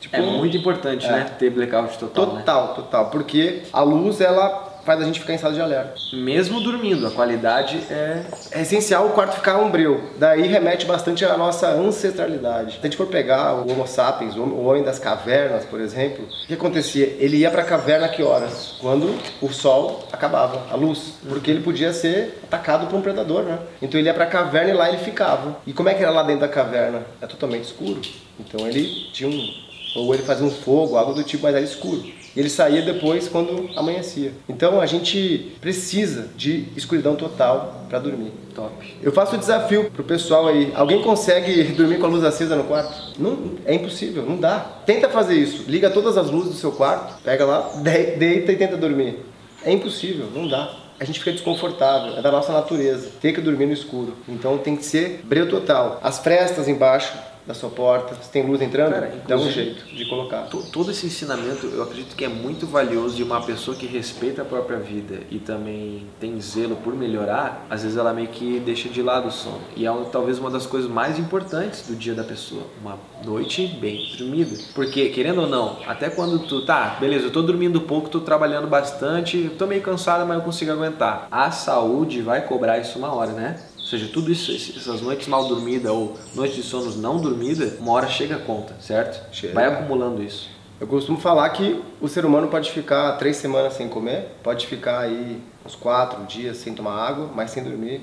Tipo, 0.00 0.16
É 0.16 0.20
um- 0.20 0.38
muito 0.38 0.56
importante, 0.56 1.06
É. 1.06 1.10
né? 1.10 1.24
Ter 1.38 1.50
blackout 1.50 1.98
total, 1.98 2.26
né? 2.26 2.32
Total, 2.40 2.74
total. 2.74 3.10
Porque 3.10 3.62
a 3.72 3.80
luz, 3.82 4.20
ela 4.20 4.65
faz 4.86 5.00
a 5.00 5.04
gente 5.04 5.20
ficar 5.20 5.32
em 5.32 5.36
estado 5.36 5.54
de 5.54 5.60
alerta. 5.60 5.94
Mesmo 6.14 6.60
dormindo, 6.60 7.06
a 7.06 7.10
qualidade 7.10 7.78
é... 7.90 8.22
É 8.52 8.62
essencial 8.62 9.06
o 9.06 9.10
quarto 9.10 9.34
ficar 9.34 9.58
umbreu. 9.58 10.10
Daí 10.18 10.46
remete 10.46 10.86
bastante 10.86 11.24
à 11.24 11.36
nossa 11.36 11.68
ancestralidade. 11.68 12.72
Se 12.74 12.78
a 12.78 12.82
gente 12.82 12.96
for 12.96 13.06
pegar 13.08 13.54
o 13.54 13.70
Homo 13.70 13.86
sapiens, 13.86 14.36
o 14.36 14.42
hom- 14.42 14.50
o 14.52 14.64
homem 14.66 14.82
das 14.84 14.98
cavernas, 14.98 15.64
por 15.64 15.80
exemplo, 15.80 16.24
o 16.24 16.46
que 16.46 16.54
acontecia? 16.54 17.16
Ele 17.18 17.38
ia 17.38 17.50
pra 17.50 17.64
caverna 17.64 18.06
a 18.06 18.08
que 18.08 18.22
horas? 18.22 18.76
Quando 18.80 19.14
o 19.42 19.48
sol 19.52 20.06
acabava, 20.12 20.62
a 20.70 20.76
luz. 20.76 21.14
Porque 21.28 21.50
ele 21.50 21.60
podia 21.62 21.92
ser 21.92 22.38
atacado 22.44 22.86
por 22.86 22.96
um 22.96 23.02
predador, 23.02 23.42
né? 23.42 23.58
Então 23.82 23.98
ele 23.98 24.08
ia 24.08 24.14
pra 24.14 24.26
caverna 24.26 24.70
e 24.70 24.74
lá 24.74 24.88
ele 24.88 24.98
ficava. 24.98 25.56
E 25.66 25.72
como 25.72 25.88
é 25.88 25.94
que 25.94 26.02
era 26.02 26.12
lá 26.12 26.22
dentro 26.22 26.42
da 26.42 26.48
caverna? 26.48 27.02
É 27.20 27.26
totalmente 27.26 27.64
escuro. 27.64 28.00
Então 28.38 28.66
ele 28.66 28.84
tinha 29.12 29.28
um 29.28 29.48
ou 29.96 30.12
ele 30.14 30.22
fazia 30.22 30.44
um 30.46 30.50
fogo, 30.50 30.96
algo 30.96 31.12
do 31.14 31.22
tipo, 31.24 31.42
mas 31.44 31.54
era 31.54 31.64
escuro. 31.64 32.02
Ele 32.36 32.50
saía 32.50 32.82
depois 32.82 33.28
quando 33.28 33.70
amanhecia. 33.76 34.32
Então 34.48 34.78
a 34.80 34.84
gente 34.86 35.52
precisa 35.60 36.28
de 36.36 36.66
escuridão 36.76 37.16
total 37.16 37.86
para 37.88 37.98
dormir. 37.98 38.30
top. 38.54 38.72
Eu 39.02 39.10
faço 39.10 39.36
o 39.36 39.38
desafio 39.38 39.90
pro 39.90 40.04
pessoal 40.04 40.46
aí. 40.46 40.70
Alguém 40.74 41.00
consegue 41.02 41.62
dormir 41.72 41.98
com 41.98 42.06
a 42.06 42.08
luz 42.10 42.22
acesa 42.24 42.54
no 42.54 42.64
quarto? 42.64 43.14
Não, 43.18 43.52
é 43.64 43.74
impossível, 43.74 44.22
não 44.24 44.36
dá. 44.36 44.58
Tenta 44.84 45.08
fazer 45.08 45.34
isso. 45.34 45.64
Liga 45.68 45.88
todas 45.88 46.18
as 46.18 46.30
luzes 46.30 46.50
do 46.52 46.56
seu 46.56 46.72
quarto, 46.72 47.22
pega 47.22 47.44
lá, 47.46 47.70
de- 47.82 48.16
deita 48.16 48.52
e 48.52 48.56
tenta 48.56 48.76
dormir. 48.76 49.18
É 49.64 49.72
impossível, 49.72 50.26
não 50.34 50.46
dá. 50.46 50.70
A 50.98 51.04
gente 51.04 51.18
fica 51.18 51.32
desconfortável, 51.32 52.16
é 52.16 52.22
da 52.22 52.30
nossa 52.32 52.52
natureza. 52.52 53.10
Tem 53.20 53.32
que 53.34 53.40
dormir 53.42 53.66
no 53.66 53.72
escuro. 53.74 54.14
Então 54.26 54.56
tem 54.56 54.74
que 54.76 54.84
ser 54.84 55.20
breu 55.24 55.46
total. 55.48 56.00
As 56.02 56.18
frestas 56.18 56.68
embaixo 56.68 57.12
da 57.46 57.54
sua 57.54 57.70
porta, 57.70 58.14
se 58.20 58.28
tem 58.30 58.44
luz 58.46 58.60
entrando, 58.60 58.92
Cara, 58.92 59.14
dá 59.28 59.36
um 59.36 59.50
jeito 59.50 59.84
de 59.86 60.04
colocar. 60.06 60.42
To- 60.48 60.64
Todo 60.72 60.90
esse 60.90 61.06
ensinamento 61.06 61.66
eu 61.66 61.82
acredito 61.82 62.16
que 62.16 62.24
é 62.24 62.28
muito 62.28 62.66
valioso 62.66 63.14
de 63.14 63.22
uma 63.22 63.40
pessoa 63.40 63.76
que 63.76 63.86
respeita 63.86 64.42
a 64.42 64.44
própria 64.44 64.78
vida 64.78 65.20
e 65.30 65.38
também 65.38 66.06
tem 66.18 66.40
zelo 66.40 66.76
por 66.76 66.94
melhorar. 66.94 67.64
Às 67.70 67.82
vezes 67.82 67.96
ela 67.96 68.12
meio 68.12 68.28
que 68.28 68.58
deixa 68.60 68.88
de 68.88 69.00
lado 69.00 69.28
o 69.28 69.30
sono. 69.30 69.60
E 69.76 69.86
é 69.86 69.92
um- 69.92 70.04
talvez 70.04 70.38
uma 70.38 70.50
das 70.50 70.66
coisas 70.66 70.90
mais 70.90 71.18
importantes 71.18 71.86
do 71.86 71.94
dia 71.94 72.14
da 72.14 72.24
pessoa. 72.24 72.62
Uma 72.82 72.98
noite 73.24 73.66
bem 73.80 74.00
dormida. 74.18 74.56
Porque, 74.74 75.08
querendo 75.10 75.42
ou 75.42 75.48
não, 75.48 75.76
até 75.86 76.10
quando 76.10 76.40
tu 76.40 76.64
tá, 76.64 76.96
beleza, 77.00 77.26
eu 77.26 77.32
tô 77.32 77.42
dormindo 77.42 77.80
pouco, 77.82 78.08
tô 78.08 78.20
trabalhando 78.20 78.66
bastante, 78.66 79.50
tô 79.56 79.66
meio 79.66 79.82
cansado, 79.82 80.26
mas 80.26 80.36
eu 80.38 80.42
consigo 80.42 80.72
aguentar. 80.72 81.28
A 81.30 81.50
saúde 81.50 82.22
vai 82.22 82.42
cobrar 82.42 82.78
isso 82.78 82.98
uma 82.98 83.14
hora, 83.14 83.32
né? 83.32 83.60
Ou 83.86 83.90
seja, 83.90 84.10
tudo 84.12 84.32
isso, 84.32 84.50
essas 84.50 85.00
noites 85.00 85.28
mal 85.28 85.46
dormidas 85.46 85.92
ou 85.92 86.16
noites 86.34 86.56
de 86.56 86.62
sonos 86.64 86.96
não 86.96 87.20
dormida, 87.20 87.76
uma 87.78 87.92
hora 87.92 88.08
chega 88.08 88.34
a 88.34 88.38
conta, 88.40 88.74
certo? 88.80 89.32
Chega. 89.32 89.54
Vai 89.54 89.66
acumulando 89.66 90.24
isso. 90.24 90.48
Eu 90.80 90.88
costumo 90.88 91.20
falar 91.20 91.48
que 91.50 91.80
o 92.00 92.08
ser 92.08 92.24
humano 92.26 92.48
pode 92.48 92.72
ficar 92.72 93.12
três 93.12 93.36
semanas 93.36 93.74
sem 93.74 93.88
comer, 93.88 94.26
pode 94.42 94.66
ficar 94.66 95.02
aí 95.02 95.40
uns 95.64 95.76
quatro 95.76 96.24
dias 96.24 96.56
sem 96.56 96.74
tomar 96.74 96.94
água, 96.94 97.30
mas 97.32 97.52
sem 97.52 97.62
dormir, 97.62 98.00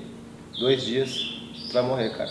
dois 0.58 0.82
dias, 0.82 1.12
tu 1.68 1.74
vai 1.74 1.82
morrer, 1.82 2.16
cara. 2.16 2.30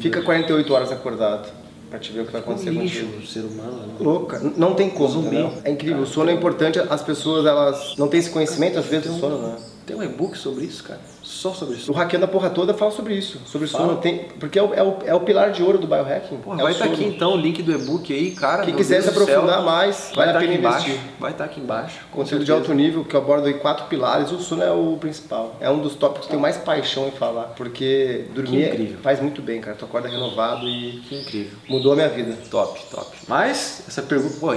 Fica 0.00 0.22
48 0.22 0.72
horas 0.72 0.90
acordado 0.90 1.52
pra 1.90 1.98
te 1.98 2.12
ver 2.12 2.20
o 2.20 2.24
que 2.24 2.32
vai 2.32 2.40
acontecer 2.40 2.70
um 2.70 2.80
lixo 2.80 3.04
contigo. 3.04 3.26
ser 3.26 3.40
humano. 3.40 3.88
né? 3.88 3.94
Louca, 4.00 4.38
não 4.56 4.72
tem 4.72 4.88
como, 4.88 5.10
Zumbi. 5.10 5.26
entendeu? 5.36 5.52
É 5.64 5.70
incrível, 5.70 6.02
o 6.02 6.06
sono 6.06 6.30
é 6.30 6.32
importante, 6.32 6.78
as 6.78 7.02
pessoas 7.02 7.44
elas 7.44 7.94
não 7.98 8.08
têm 8.08 8.20
esse 8.20 8.30
conhecimento 8.30 8.78
às 8.78 8.86
vezes 8.86 9.12
do 9.12 9.20
sono, 9.20 9.36
né? 9.36 9.56
Tem 9.84 9.94
um 9.94 10.02
e-book 10.02 10.38
sobre 10.38 10.64
isso, 10.64 10.82
cara. 10.84 11.11
Só 11.32 11.52
sobre 11.52 11.76
isso. 11.76 11.90
O 11.90 11.94
Hackeando 11.94 12.26
a 12.26 12.28
Porra 12.28 12.50
Toda 12.50 12.74
fala 12.74 12.90
sobre 12.90 13.14
isso, 13.14 13.40
sobre 13.46 13.66
Fala. 13.66 13.86
sono, 13.86 13.98
tem, 13.98 14.24
porque 14.38 14.58
é 14.58 14.62
o, 14.62 14.74
é, 14.74 14.82
o, 14.82 14.96
é 15.06 15.14
o 15.14 15.20
pilar 15.20 15.50
de 15.50 15.62
ouro 15.62 15.78
do 15.78 15.86
biohacking. 15.86 16.36
Porra, 16.38 16.60
é 16.60 16.62
vai 16.62 16.72
estar 16.72 16.84
sono. 16.84 16.96
aqui 16.96 17.04
então 17.06 17.32
o 17.32 17.36
link 17.36 17.62
do 17.62 17.72
e-book 17.72 18.12
aí, 18.12 18.30
cara. 18.32 18.64
Quem 18.64 18.74
quiser 18.74 19.00
Deus 19.02 19.06
se 19.06 19.18
do 19.18 19.24
céu. 19.24 19.40
aprofundar 19.40 19.62
mais, 19.64 20.12
vai 20.14 20.26
vale 20.26 20.28
a 20.28 20.32
estar 20.32 20.38
pena 20.40 20.52
aqui 20.52 20.58
embaixo. 20.60 20.88
investir. 20.90 21.10
Vai 21.18 21.30
estar 21.32 21.44
aqui 21.44 21.60
embaixo. 21.60 21.98
Conteúdo 22.12 22.44
de 22.44 22.52
alto 22.52 22.74
nível 22.74 23.04
que 23.04 23.16
eu 23.16 23.20
abordo 23.20 23.46
aí 23.46 23.54
quatro 23.54 23.86
pilares. 23.86 24.30
O 24.30 24.38
sono 24.40 24.62
é 24.62 24.70
o 24.70 24.96
principal. 25.00 25.56
É 25.60 25.70
um 25.70 25.78
dos 25.80 25.94
tópicos 25.94 26.26
que 26.26 26.26
eu 26.26 26.30
tenho 26.32 26.42
mais 26.42 26.56
paixão 26.58 27.08
em 27.08 27.12
falar. 27.12 27.54
Porque 27.56 28.26
dormir 28.34 28.68
incrível. 28.68 28.98
faz 29.02 29.20
muito 29.20 29.40
bem, 29.40 29.60
cara. 29.60 29.74
Tu 29.76 29.84
acorda 29.84 30.08
renovado 30.08 30.68
e 30.68 31.02
Que 31.08 31.20
incrível. 31.20 31.58
mudou 31.68 31.92
a 31.92 31.96
minha 31.96 32.08
vida. 32.08 32.36
Top, 32.50 32.78
top. 32.90 33.06
Mas, 33.26 33.84
essa 33.88 34.02
pergunta, 34.02 34.36
pô, 34.38 34.52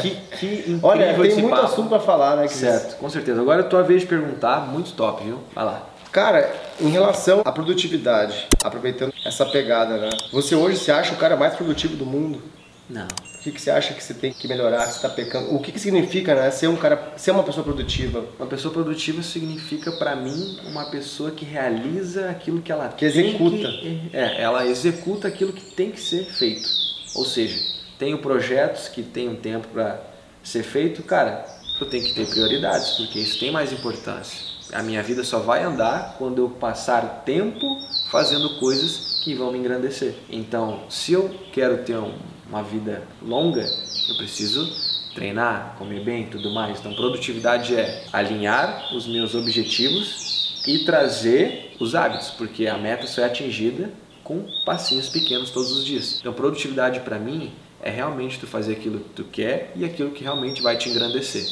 que, 0.00 0.10
que 0.38 0.46
incrível 0.70 0.78
Olha, 0.82 1.14
tem 1.14 1.34
muito 1.34 1.48
papo. 1.50 1.64
assunto 1.66 1.88
pra 1.88 1.98
falar, 2.00 2.36
né, 2.36 2.42
Cris? 2.46 2.58
Certo, 2.58 2.96
com 2.98 3.10
certeza. 3.10 3.40
Agora 3.40 3.60
é 3.60 3.64
tua 3.64 3.82
vez 3.82 4.02
de 4.02 4.06
perguntar, 4.06 4.60
muito 4.68 4.92
top, 4.92 5.24
viu? 5.24 5.38
Vai 5.54 5.64
lá. 5.64 5.82
Cara, 6.14 6.48
em 6.80 6.90
relação 6.90 7.42
à 7.44 7.50
produtividade, 7.50 8.46
aproveitando 8.62 9.12
essa 9.24 9.44
pegada, 9.44 9.96
né? 9.98 10.10
Você 10.30 10.54
hoje 10.54 10.76
se 10.78 10.92
acha 10.92 11.12
o 11.12 11.16
cara 11.16 11.36
mais 11.36 11.54
produtivo 11.54 11.96
do 11.96 12.06
mundo? 12.06 12.40
Não. 12.88 13.08
O 13.08 13.38
que, 13.42 13.50
que 13.50 13.60
você 13.60 13.68
acha 13.68 13.92
que 13.92 14.00
você 14.02 14.14
tem 14.14 14.32
que 14.32 14.46
melhorar, 14.46 14.86
que 14.86 14.92
você 14.92 15.00
tá 15.02 15.08
pecando? 15.08 15.52
O 15.52 15.58
que, 15.58 15.72
que 15.72 15.80
significa, 15.80 16.32
né? 16.36 16.52
Ser 16.52 16.68
um 16.68 16.76
cara, 16.76 17.14
ser 17.16 17.32
uma 17.32 17.42
pessoa 17.42 17.64
produtiva? 17.64 18.24
Uma 18.38 18.46
pessoa 18.46 18.72
produtiva 18.72 19.24
significa 19.24 19.90
pra 19.90 20.14
mim 20.14 20.56
uma 20.66 20.84
pessoa 20.88 21.32
que 21.32 21.44
realiza 21.44 22.30
aquilo 22.30 22.62
que 22.62 22.70
ela 22.70 22.90
Que 22.90 23.06
executa. 23.06 23.66
que- 23.72 24.10
é, 24.12 24.40
ela 24.40 24.64
executa 24.64 25.26
aquilo 25.26 25.52
que 25.52 25.62
tem 25.74 25.90
que 25.90 26.00
ser 26.00 26.26
feito. 26.26 26.68
Ou 27.16 27.24
seja, 27.24 27.60
tenho 27.98 28.18
projetos 28.18 28.86
que 28.86 29.02
tem 29.02 29.28
um 29.28 29.34
tempo 29.34 29.66
pra 29.66 29.98
ser 30.44 30.62
feito, 30.62 31.02
cara, 31.02 31.44
eu 31.80 31.88
tenho 31.90 32.04
que 32.04 32.14
ter 32.14 32.24
prioridades, 32.28 32.92
porque 32.92 33.18
isso 33.18 33.40
tem 33.40 33.50
mais 33.50 33.72
importância. 33.72 34.53
A 34.74 34.82
minha 34.82 35.02
vida 35.04 35.22
só 35.22 35.38
vai 35.38 35.62
andar 35.62 36.16
quando 36.18 36.42
eu 36.42 36.50
passar 36.50 37.22
tempo 37.24 37.64
fazendo 38.10 38.58
coisas 38.58 39.20
que 39.22 39.32
vão 39.32 39.52
me 39.52 39.58
engrandecer. 39.58 40.16
Então, 40.28 40.80
se 40.90 41.12
eu 41.12 41.32
quero 41.52 41.84
ter 41.84 41.96
um- 41.96 42.18
uma 42.48 42.60
vida 42.60 43.06
longa, 43.22 43.64
eu 44.08 44.16
preciso 44.16 44.68
treinar, 45.14 45.76
comer 45.78 46.04
bem 46.04 46.26
tudo 46.26 46.50
mais. 46.50 46.80
Então, 46.80 46.92
produtividade 46.92 47.76
é 47.76 48.04
alinhar 48.12 48.92
os 48.92 49.06
meus 49.06 49.34
objetivos 49.36 50.60
e 50.66 50.80
trazer 50.80 51.76
os 51.78 51.94
hábitos, 51.94 52.30
porque 52.30 52.66
a 52.66 52.76
meta 52.76 53.06
só 53.06 53.22
é 53.22 53.26
atingida 53.26 53.92
com 54.24 54.44
passinhos 54.66 55.08
pequenos 55.08 55.50
todos 55.50 55.70
os 55.70 55.84
dias. 55.84 56.18
Então, 56.18 56.32
produtividade 56.32 56.98
para 57.00 57.18
mim 57.18 57.52
é 57.80 57.90
realmente 57.90 58.40
tu 58.40 58.46
fazer 58.46 58.72
aquilo 58.72 58.98
que 58.98 59.10
tu 59.10 59.24
quer 59.24 59.72
e 59.76 59.84
aquilo 59.84 60.10
que 60.10 60.24
realmente 60.24 60.60
vai 60.60 60.76
te 60.76 60.88
engrandecer. 60.88 61.44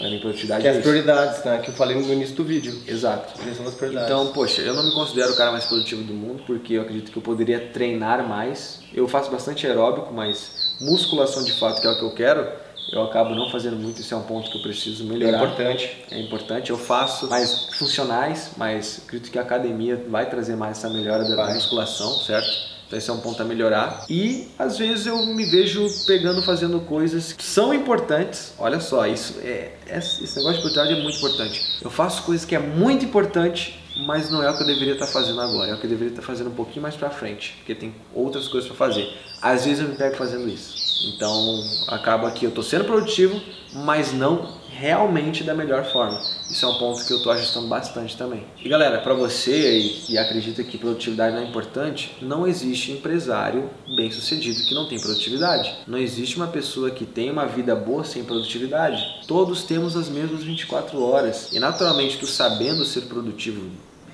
Para 0.00 0.08
mim, 0.10 0.18
produtividade 0.18 0.62
Que 0.62 0.66
é 0.66 0.70
é 0.70 0.72
as 0.72 0.78
isso. 0.78 0.88
prioridades, 0.88 1.44
né? 1.44 1.58
Que 1.58 1.68
eu 1.70 1.74
falei 1.74 1.94
no 2.00 2.12
início 2.12 2.34
do 2.34 2.42
vídeo. 2.44 2.80
Exato. 2.88 3.34
Gestão 3.44 3.64
das 3.66 3.74
prioridades. 3.74 4.10
Então, 4.10 4.32
poxa, 4.32 4.62
eu 4.62 4.72
não 4.74 4.82
me 4.82 4.92
considero 4.92 5.32
o 5.32 5.36
cara 5.36 5.52
mais 5.52 5.66
produtivo 5.66 6.02
do 6.02 6.14
mundo 6.14 6.42
porque 6.46 6.74
eu 6.74 6.82
acredito 6.82 7.12
que 7.12 7.18
eu 7.18 7.22
poderia 7.22 7.60
treinar 7.72 8.26
mais. 8.26 8.80
Eu 8.94 9.06
faço 9.06 9.30
bastante 9.30 9.66
aeróbico, 9.66 10.12
mas 10.12 10.74
musculação 10.80 11.44
de 11.44 11.52
fato, 11.52 11.80
que 11.82 11.86
é 11.86 11.90
o 11.90 11.98
que 11.98 12.04
eu 12.04 12.10
quero, 12.14 12.48
eu 12.92 13.02
acabo 13.02 13.34
não 13.34 13.50
fazendo 13.50 13.76
muito. 13.76 14.00
Isso 14.00 14.14
é 14.14 14.16
um 14.16 14.22
ponto 14.22 14.50
que 14.50 14.56
eu 14.56 14.62
preciso 14.62 15.04
é 15.04 15.06
melhorar. 15.06 15.36
importante. 15.36 16.04
É 16.10 16.18
importante. 16.18 16.70
Eu 16.70 16.78
faço 16.78 17.28
mais 17.28 17.66
funcionais, 17.78 18.52
mas 18.56 19.02
acredito 19.06 19.30
que 19.30 19.38
a 19.38 19.42
academia 19.42 20.02
vai 20.08 20.28
trazer 20.30 20.56
mais 20.56 20.78
essa 20.78 20.88
melhora 20.88 21.24
da 21.28 21.36
Vai. 21.36 21.54
musculação, 21.54 22.10
certo? 22.20 22.48
Então 22.90 22.98
esse 22.98 23.08
é 23.08 23.12
um 23.12 23.20
ponto 23.20 23.40
a 23.40 23.44
melhorar. 23.44 24.04
E 24.10 24.48
às 24.58 24.76
vezes 24.76 25.06
eu 25.06 25.24
me 25.26 25.44
vejo 25.44 25.86
pegando, 26.08 26.42
fazendo 26.42 26.80
coisas 26.80 27.32
que 27.32 27.44
são 27.44 27.72
importantes. 27.72 28.52
Olha 28.58 28.80
só, 28.80 29.06
isso 29.06 29.38
é, 29.44 29.74
esse 29.86 30.24
esse 30.24 30.36
negócio 30.36 30.56
de 30.56 30.62
produtividade 30.62 30.98
é 30.98 31.00
muito 31.00 31.18
importante. 31.18 31.62
Eu 31.80 31.88
faço 31.88 32.24
coisas 32.24 32.44
que 32.44 32.56
é 32.56 32.58
muito 32.58 33.04
importante, 33.04 33.80
mas 34.04 34.28
não 34.28 34.42
é 34.42 34.50
o 34.50 34.56
que 34.56 34.64
eu 34.64 34.66
deveria 34.66 34.94
estar 34.94 35.06
fazendo 35.06 35.40
agora. 35.40 35.70
É 35.70 35.74
o 35.74 35.78
que 35.78 35.86
eu 35.86 35.90
deveria 35.90 36.12
estar 36.12 36.22
fazendo 36.22 36.50
um 36.50 36.54
pouquinho 36.54 36.82
mais 36.82 36.96
pra 36.96 37.10
frente, 37.10 37.54
porque 37.58 37.76
tem 37.76 37.94
outras 38.12 38.48
coisas 38.48 38.68
para 38.68 38.76
fazer. 38.76 39.08
Às 39.40 39.66
vezes 39.66 39.84
eu 39.84 39.88
me 39.88 39.94
pego 39.94 40.16
fazendo 40.16 40.48
isso. 40.48 40.79
Então 41.04 41.64
acaba 41.88 42.30
que 42.30 42.44
eu 42.44 42.50
tô 42.50 42.62
sendo 42.62 42.84
produtivo, 42.84 43.40
mas 43.72 44.12
não 44.12 44.60
realmente 44.70 45.44
da 45.44 45.54
melhor 45.54 45.84
forma. 45.84 46.20
Isso 46.50 46.64
é 46.64 46.68
um 46.68 46.78
ponto 46.78 47.04
que 47.04 47.12
eu 47.12 47.18
estou 47.18 47.32
ajustando 47.32 47.68
bastante 47.68 48.16
também. 48.16 48.44
E 48.64 48.68
galera, 48.68 48.98
para 48.98 49.12
você 49.12 49.80
que 50.06 50.16
acredita 50.16 50.64
que 50.64 50.78
produtividade 50.78 51.36
não 51.36 51.42
é 51.42 51.46
importante, 51.46 52.16
não 52.22 52.46
existe 52.46 52.92
empresário 52.92 53.68
bem 53.96 54.10
sucedido 54.10 54.64
que 54.66 54.74
não 54.74 54.88
tem 54.88 54.98
produtividade. 54.98 55.76
Não 55.86 55.98
existe 55.98 56.36
uma 56.36 56.48
pessoa 56.48 56.90
que 56.90 57.04
tem 57.04 57.30
uma 57.30 57.46
vida 57.46 57.76
boa 57.76 58.04
sem 58.04 58.24
produtividade. 58.24 59.26
Todos 59.26 59.64
temos 59.64 59.96
as 59.96 60.08
mesmas 60.08 60.42
24 60.42 61.02
horas. 61.02 61.52
E 61.52 61.60
naturalmente, 61.60 62.18
tu 62.18 62.26
sabendo 62.26 62.84
ser 62.84 63.02
produtivo 63.02 63.70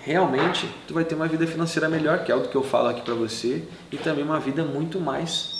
realmente 0.06 0.68
tu 0.86 0.94
vai 0.94 1.04
ter 1.04 1.16
uma 1.16 1.26
vida 1.26 1.44
financeira 1.48 1.88
melhor, 1.88 2.22
que 2.22 2.30
é 2.30 2.34
o 2.34 2.42
que 2.42 2.54
eu 2.54 2.62
falo 2.62 2.86
aqui 2.86 3.02
para 3.02 3.14
você, 3.14 3.64
e 3.90 3.96
também 3.96 4.22
uma 4.22 4.38
vida 4.38 4.62
muito 4.62 5.00
mais 5.00 5.55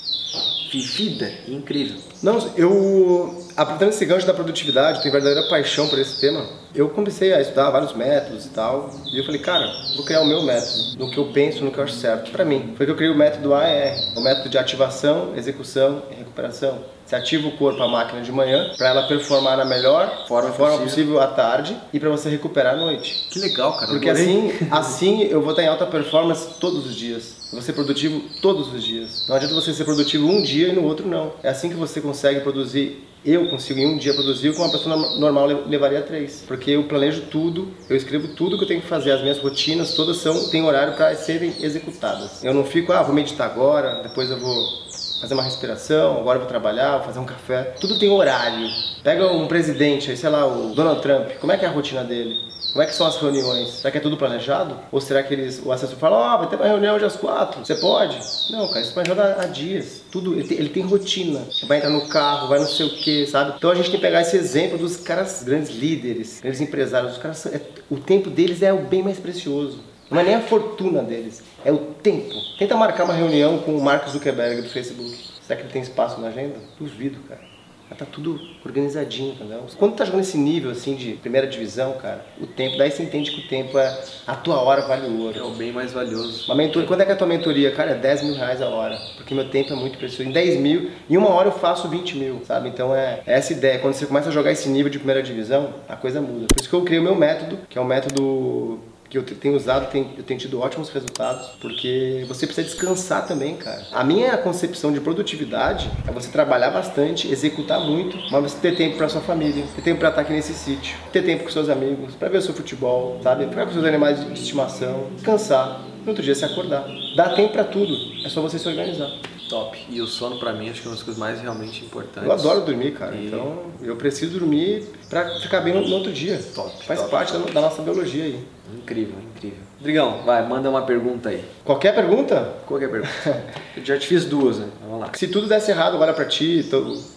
vivida 0.71 1.31
e 1.47 1.55
incrível. 1.55 1.97
Não, 2.23 2.39
eu, 2.57 3.45
aproveitando 3.57 3.91
esse 3.91 4.05
gancho 4.05 4.27
da 4.27 4.35
produtividade, 4.35 5.01
tenho 5.01 5.13
verdadeira 5.13 5.49
paixão 5.49 5.89
por 5.89 5.99
esse 5.99 6.21
tema. 6.21 6.47
Eu 6.75 6.89
comecei 6.89 7.33
a 7.33 7.41
estudar 7.41 7.71
vários 7.71 7.95
métodos 7.95 8.47
e 8.47 8.51
tal, 8.51 8.91
e 9.13 9.19
eu 9.19 9.25
falei, 9.25 9.41
cara, 9.41 9.67
vou 9.95 10.05
criar 10.05 10.21
o 10.21 10.27
meu 10.27 10.43
método, 10.43 10.99
no 10.99 11.11
que 11.11 11.19
eu 11.19 11.27
penso, 11.33 11.65
no 11.65 11.71
que 11.71 11.79
eu 11.79 11.85
acho 11.85 11.95
certo. 11.95 12.31
Para 12.31 12.45
mim, 12.45 12.75
foi 12.77 12.87
que 12.87 12.93
eu 12.93 12.97
criei 12.97 13.13
o 13.13 13.17
método 13.17 13.55
AER, 13.55 13.97
o 14.17 14.21
método 14.21 14.49
de 14.49 14.59
ativação, 14.59 15.35
execução 15.37 16.03
e 16.11 16.15
recuperação. 16.15 16.96
Você 17.07 17.15
ativa 17.15 17.47
o 17.47 17.53
corpo, 17.53 17.81
a 17.81 17.89
máquina 17.89 18.21
de 18.21 18.33
manhã, 18.33 18.73
para 18.77 18.89
ela 18.89 19.07
performar 19.07 19.57
na 19.57 19.65
melhor 19.65 20.27
forma, 20.27 20.51
forma 20.53 20.79
possível. 20.79 21.21
à 21.21 21.29
tarde 21.29 21.77
e 21.93 22.01
para 22.01 22.11
você 22.11 22.29
recuperar 22.29 22.75
à 22.75 22.77
noite. 22.77 23.29
Que 23.31 23.39
legal, 23.39 23.75
cara. 23.75 23.87
Porque 23.87 24.11
assim, 24.11 24.53
assim 24.71 25.23
eu 25.23 25.41
vou 25.41 25.51
estar 25.51 25.63
em 25.63 25.69
alta 25.69 25.87
performance 25.87 26.59
todos 26.59 26.85
os 26.85 26.97
dias. 26.97 27.37
Eu 27.47 27.53
vou 27.53 27.63
ser 27.63 27.75
produtivo 27.75 28.21
todos 28.43 28.75
os 28.75 28.83
dias. 28.83 29.25
Não 29.29 29.37
adianta 29.37 29.55
você 29.55 29.73
ser 29.73 29.85
produtivo 29.85 30.27
um 30.27 30.43
dia 30.43 30.69
e 30.69 30.73
no 30.73 30.85
outro 30.85 31.07
não. 31.07 31.33
É 31.45 31.49
assim 31.49 31.69
que 31.69 31.77
você 31.77 32.01
consegue 32.01 32.41
produzir 32.41 33.07
eu 33.27 33.49
consigo 33.49 33.81
em 33.81 33.87
um 33.87 33.99
dia 33.99 34.15
produzir 34.15 34.51
o 34.51 34.53
que 34.53 34.61
uma 34.61 34.71
pessoa 34.71 34.97
normal 35.19 35.47
levaria 35.67 36.01
três. 36.01 36.45
Porque 36.47 36.71
eu 36.71 36.85
planejo 36.85 37.23
tudo, 37.23 37.69
eu 37.91 37.97
escrevo 37.97 38.29
tudo 38.29 38.57
que 38.57 38.63
eu 38.63 38.69
tenho 38.69 38.81
que 38.81 38.87
fazer, 38.87 39.11
as 39.11 39.21
minhas 39.21 39.39
rotinas 39.39 39.95
todas 39.95 40.19
são 40.19 40.49
têm 40.49 40.63
horário 40.63 40.95
para 40.95 41.13
serem 41.17 41.53
executadas. 41.61 42.45
Eu 42.45 42.55
não 42.55 42.65
fico, 42.65 42.93
ah, 42.93 43.03
vou 43.03 43.13
meditar 43.13 43.51
agora, 43.51 44.01
depois 44.03 44.31
eu 44.31 44.39
vou 44.39 44.86
fazer 45.21 45.35
uma 45.35 45.43
respiração, 45.43 46.19
agora 46.19 46.39
vou 46.39 46.49
trabalhar, 46.49 46.99
vou 46.99 47.07
fazer 47.07 47.19
um 47.19 47.25
café. 47.25 47.75
Tudo 47.81 47.99
tem 47.99 48.09
horário. 48.09 48.69
Pega 49.03 49.27
um 49.33 49.47
presidente, 49.47 50.17
sei 50.17 50.31
lá, 50.31 50.47
o 50.47 50.75
Donald 50.75 51.01
Trump, 51.01 51.31
como 51.41 51.53
é 51.53 51.57
que 51.57 51.65
é 51.65 51.69
a 51.69 51.71
rotina 51.71 52.05
dele? 52.05 52.47
Como 52.73 52.83
é 52.83 52.87
que 52.87 52.95
são 52.95 53.07
as 53.07 53.17
reuniões? 53.17 53.71
Será 53.71 53.91
que 53.91 53.97
é 53.97 54.01
tudo 54.03 54.19
planejado? 54.19 54.77
Ou 54.93 55.01
será 55.01 55.23
que 55.23 55.33
eles, 55.33 55.63
o 55.65 55.73
assessor 55.73 55.97
fala, 55.97 56.17
ó, 56.17 56.35
oh, 56.35 56.39
vai 56.41 56.49
ter 56.49 56.57
uma 56.57 56.67
reunião 56.67 56.95
hoje 56.95 57.07
às 57.07 57.17
quatro, 57.17 57.65
você 57.65 57.75
pode? 57.77 58.19
Não, 58.51 58.69
cara, 58.69 58.81
isso 58.81 58.91
é 58.91 59.03
planejado 59.03 59.41
há 59.41 59.47
dias. 59.47 60.03
Tudo, 60.13 60.35
ele 60.35 60.47
tem, 60.47 60.59
ele 60.59 60.69
tem 60.69 60.83
rotina. 60.83 61.41
Vai 61.67 61.79
entrar 61.79 61.89
no 61.89 62.07
carro, 62.07 62.49
vai 62.49 62.59
não 62.59 62.67
sei 62.67 62.85
o 62.85 62.91
que, 62.91 63.27
sabe? 63.27 63.55
Então 63.57 63.71
a 63.71 63.75
gente 63.75 63.91
tem 63.91 63.99
que 63.99 64.07
pegar 64.07 64.21
esse 64.21 64.37
exemplo 64.37 64.77
dos 64.77 64.99
caras 64.99 65.43
grandes 65.43 65.71
líderes, 65.71 66.41
grandes 66.43 66.61
empresários. 66.61 67.13
Os 67.13 67.19
caras, 67.19 67.47
é, 67.47 67.63
o 67.91 67.97
tempo 67.97 68.29
deles 68.29 68.61
é 68.61 68.75
o 68.75 68.83
bem 68.83 69.03
mais 69.03 69.19
precioso. 69.19 69.81
Não 70.11 70.21
é 70.21 70.25
nem 70.25 70.35
a 70.35 70.41
fortuna 70.41 71.03
deles, 71.03 71.43
é 71.65 71.73
o 71.73 71.79
tempo. 71.79 72.33
Tenta 72.59 72.77
marcar 72.77 73.05
uma 73.05 73.15
reunião 73.15 73.59
com 73.59 73.77
o 73.77 73.83
Mark 73.83 74.09
Zuckerberg 74.09 74.63
do 74.63 74.69
Facebook. 74.69 75.17
Será 75.43 75.59
que 75.59 75.67
ele 75.67 75.73
tem 75.73 75.83
espaço 75.83 76.21
na 76.21 76.29
agenda? 76.29 76.57
Duvido, 76.79 77.19
cara. 77.29 77.57
Tá 77.97 78.05
tudo 78.05 78.39
organizadinho, 78.65 79.33
entendeu? 79.33 79.65
Quando 79.79 79.93
tu 79.93 79.99
tá 79.99 80.05
jogando 80.05 80.21
esse 80.21 80.37
nível 80.37 80.71
assim 80.71 80.97
de 80.97 81.13
primeira 81.13 81.47
divisão, 81.47 81.95
cara, 81.95 82.27
o 82.39 82.47
tempo, 82.47 82.77
daí 82.77 82.91
você 82.91 83.03
entende 83.03 83.31
que 83.31 83.41
o 83.41 83.49
tempo 83.49 83.79
é. 83.79 84.05
A 84.27 84.35
tua 84.35 84.61
hora 84.61 84.83
vale 84.83 85.07
o 85.07 85.23
ouro. 85.23 85.39
É 85.39 85.43
o 85.43 85.51
bem 85.51 85.73
mais 85.73 85.93
valioso. 85.93 86.45
Uma 86.47 86.57
mentoria, 86.57 86.87
quando 86.87 87.01
é 87.01 87.05
que 87.05 87.13
é 87.13 87.15
a 87.15 87.17
tua 87.17 87.27
mentoria? 87.27 87.73
Cara, 87.73 87.93
é 87.93 87.95
10 87.95 88.25
mil 88.25 88.35
reais 88.35 88.61
a 88.61 88.69
hora. 88.69 88.99
Porque 89.17 89.35
meu 89.35 89.49
tempo 89.49 89.73
é 89.73 89.77
muito 89.77 89.97
precioso. 89.97 90.29
Em 90.29 90.33
10 90.33 90.61
mil, 90.61 90.91
em 91.09 91.17
uma 91.17 91.31
hora 91.31 91.49
eu 91.49 91.53
faço 91.53 91.89
20 91.89 92.17
mil, 92.19 92.43
sabe? 92.45 92.69
Então 92.69 92.95
é, 92.95 93.23
é 93.25 93.35
essa 93.39 93.53
ideia. 93.53 93.79
Quando 93.79 93.95
você 93.95 94.05
começa 94.05 94.29
a 94.29 94.33
jogar 94.33 94.53
esse 94.53 94.69
nível 94.69 94.91
de 94.91 94.99
primeira 94.99 95.23
divisão, 95.23 95.73
a 95.89 95.97
coisa 95.97 96.21
muda. 96.21 96.49
Por 96.49 96.61
isso 96.61 96.69
que 96.69 96.75
eu 96.75 96.83
criei 96.83 97.01
o 97.01 97.05
meu 97.05 97.15
método, 97.15 97.59
que 97.71 97.79
é 97.79 97.81
o 97.81 97.85
método 97.85 98.81
que 99.23 99.33
eu 99.33 99.39
tenho 99.39 99.57
usado, 99.57 99.87
eu 99.95 100.23
tenho 100.23 100.41
tido 100.41 100.61
ótimos 100.61 100.89
resultados, 100.91 101.49
porque 101.61 102.25
você 102.29 102.47
precisa 102.47 102.67
descansar 102.67 103.27
também, 103.27 103.57
cara. 103.57 103.83
A 103.93 104.05
minha 104.05 104.37
concepção 104.39 104.93
de 104.93 105.01
produtividade 105.01 105.91
é 106.07 106.13
você 106.13 106.31
trabalhar 106.31 106.71
bastante, 106.71 107.31
executar 107.31 107.81
muito, 107.81 108.17
mas 108.31 108.53
você 108.53 108.59
ter 108.59 108.77
tempo 108.77 108.97
para 108.97 109.09
sua 109.09 109.21
família, 109.21 109.65
ter 109.75 109.83
tempo 109.83 110.01
para 110.01 110.11
estar 110.11 110.21
aqui 110.23 110.33
nesse 110.33 110.55
sítio, 110.55 110.97
ter 111.13 111.23
tempo 111.23 111.45
com 111.45 111.51
seus 111.51 111.69
amigos, 111.69 112.15
para 112.15 112.29
ver 112.29 112.39
o 112.39 112.43
seu 112.43 112.55
futebol, 112.55 113.19
sabe? 113.23 113.47
Ficar 113.47 113.67
com 113.67 113.73
seus 113.73 113.85
animais 113.85 114.25
de 114.25 114.33
estimação, 114.33 115.09
descansar, 115.15 115.83
no 116.03 116.09
outro 116.09 116.23
dia 116.23 116.35
se 116.35 116.45
acordar. 116.45 116.87
Dá 117.17 117.31
tempo 117.31 117.53
para 117.53 117.65
tudo, 117.65 117.95
é 118.25 118.29
só 118.29 118.41
você 118.41 118.59
se 118.59 118.69
organizar. 118.69 119.11
Top. 119.49 119.79
E 119.89 120.01
o 120.01 120.07
sono 120.07 120.39
para 120.39 120.53
mim 120.53 120.69
acho 120.69 120.81
que 120.81 120.89
é 120.89 120.91
uma 120.91 120.97
das 120.97 121.05
coisas 121.05 121.21
mais 121.21 121.41
realmente 121.41 121.85
importantes. 121.85 122.25
Eu 122.25 122.33
adoro 122.33 122.63
dormir, 122.63 122.93
cara. 122.93 123.15
E... 123.15 123.27
Então 123.27 123.65
eu 123.81 123.97
preciso 123.97 124.39
dormir 124.39 124.87
para 125.09 125.39
ficar 125.41 125.61
bem 125.61 125.75
no, 125.75 125.87
no, 125.87 125.95
outro 125.95 126.13
dia. 126.13 126.41
Top. 126.55 126.85
Faz 126.85 127.01
top, 127.01 127.11
parte 127.11 127.33
top. 127.33 127.47
Da, 127.47 127.61
da, 127.61 127.61
nossa 127.69 127.83
biologia 127.83 128.25
aí. 128.25 128.45
Incrível, 128.75 129.17
incrível. 129.35 129.59
Drigão, 129.81 130.23
vai, 130.25 130.47
manda 130.47 130.69
uma 130.69 130.83
pergunta 130.83 131.29
aí. 131.29 131.45
Qualquer 131.65 131.95
pergunta? 131.95 132.55
Qualquer 132.67 132.91
pergunta. 132.91 133.45
eu 133.77 133.85
já 133.85 133.99
te 133.99 134.07
fiz 134.07 134.25
duas, 134.25 134.59
né? 134.59 134.69
Vamos 134.83 135.01
lá. 135.01 135.11
Se 135.15 135.29
tudo 135.29 135.47
desse 135.47 135.71
errado 135.71 135.95
agora 135.95 136.13
para 136.13 136.25
ti, 136.25 136.69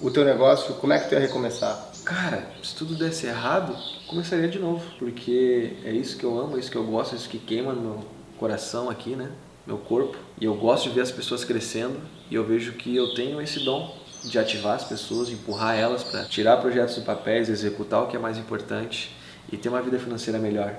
o 0.02 0.12
teu 0.12 0.24
negócio, 0.24 0.76
como 0.76 0.94
é 0.94 1.00
que 1.00 1.10
tu 1.10 1.14
ia 1.16 1.20
recomeçar? 1.20 1.90
Cara, 2.06 2.48
se 2.62 2.76
tudo 2.76 2.96
desse 2.96 3.26
errado, 3.26 3.76
começaria 4.08 4.48
de 4.48 4.60
novo. 4.60 4.84
Porque 5.00 5.74
é 5.84 5.92
isso 5.92 6.18
que 6.18 6.24
eu 6.24 6.38
amo, 6.40 6.58
é 6.58 6.60
isso 6.60 6.70
que 6.70 6.78
eu 6.78 6.84
gosto, 6.84 7.16
é 7.16 7.18
isso 7.18 7.30
que 7.30 7.40
queima 7.40 7.74
no 7.74 7.82
meu 7.82 8.00
coração 8.38 8.90
aqui, 8.90 9.16
né? 9.16 9.30
Meu 9.66 9.78
corpo. 9.78 10.18
E 10.40 10.46
eu 10.46 10.56
gosto 10.56 10.90
de 10.90 10.96
ver 10.96 11.02
as 11.02 11.12
pessoas 11.12 11.44
crescendo 11.44 12.00
e 12.30 12.36
eu 12.36 12.44
vejo 12.44 12.74
que 12.74 12.96
eu 12.96 13.14
tenho 13.14 13.42
esse 13.42 13.64
dom 13.64 13.98
de 14.24 14.38
ativar 14.38 14.76
as 14.76 14.84
pessoas, 14.84 15.30
empurrar 15.30 15.78
elas 15.78 16.04
para 16.04 16.26
tirar 16.26 16.58
projetos 16.58 16.96
de 16.96 17.02
papéis, 17.02 17.50
executar 17.50 18.04
o 18.04 18.08
que 18.08 18.16
é 18.16 18.20
mais 18.20 18.38
importante 18.38 19.16
e 19.52 19.58
ter 19.58 19.70
uma 19.70 19.82
vida 19.82 19.98
financeira 19.98 20.38
melhor. 20.38 20.76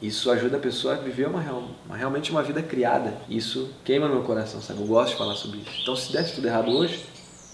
Isso 0.00 0.30
ajuda 0.30 0.56
a 0.56 0.60
pessoa 0.60 0.94
a 0.94 0.96
viver 0.96 1.26
uma, 1.26 1.40
uma, 1.86 1.96
realmente 1.96 2.30
uma 2.30 2.42
vida 2.42 2.62
criada. 2.62 3.14
Isso 3.28 3.70
queima 3.84 4.08
no 4.08 4.14
meu 4.14 4.22
coração, 4.22 4.60
sabe? 4.60 4.80
Eu 4.80 4.86
gosto 4.86 5.12
de 5.12 5.18
falar 5.18 5.34
sobre 5.34 5.58
isso. 5.58 5.70
Então, 5.82 5.94
se 5.94 6.12
desse 6.12 6.34
tudo 6.34 6.46
errado 6.46 6.70
hoje, 6.70 7.04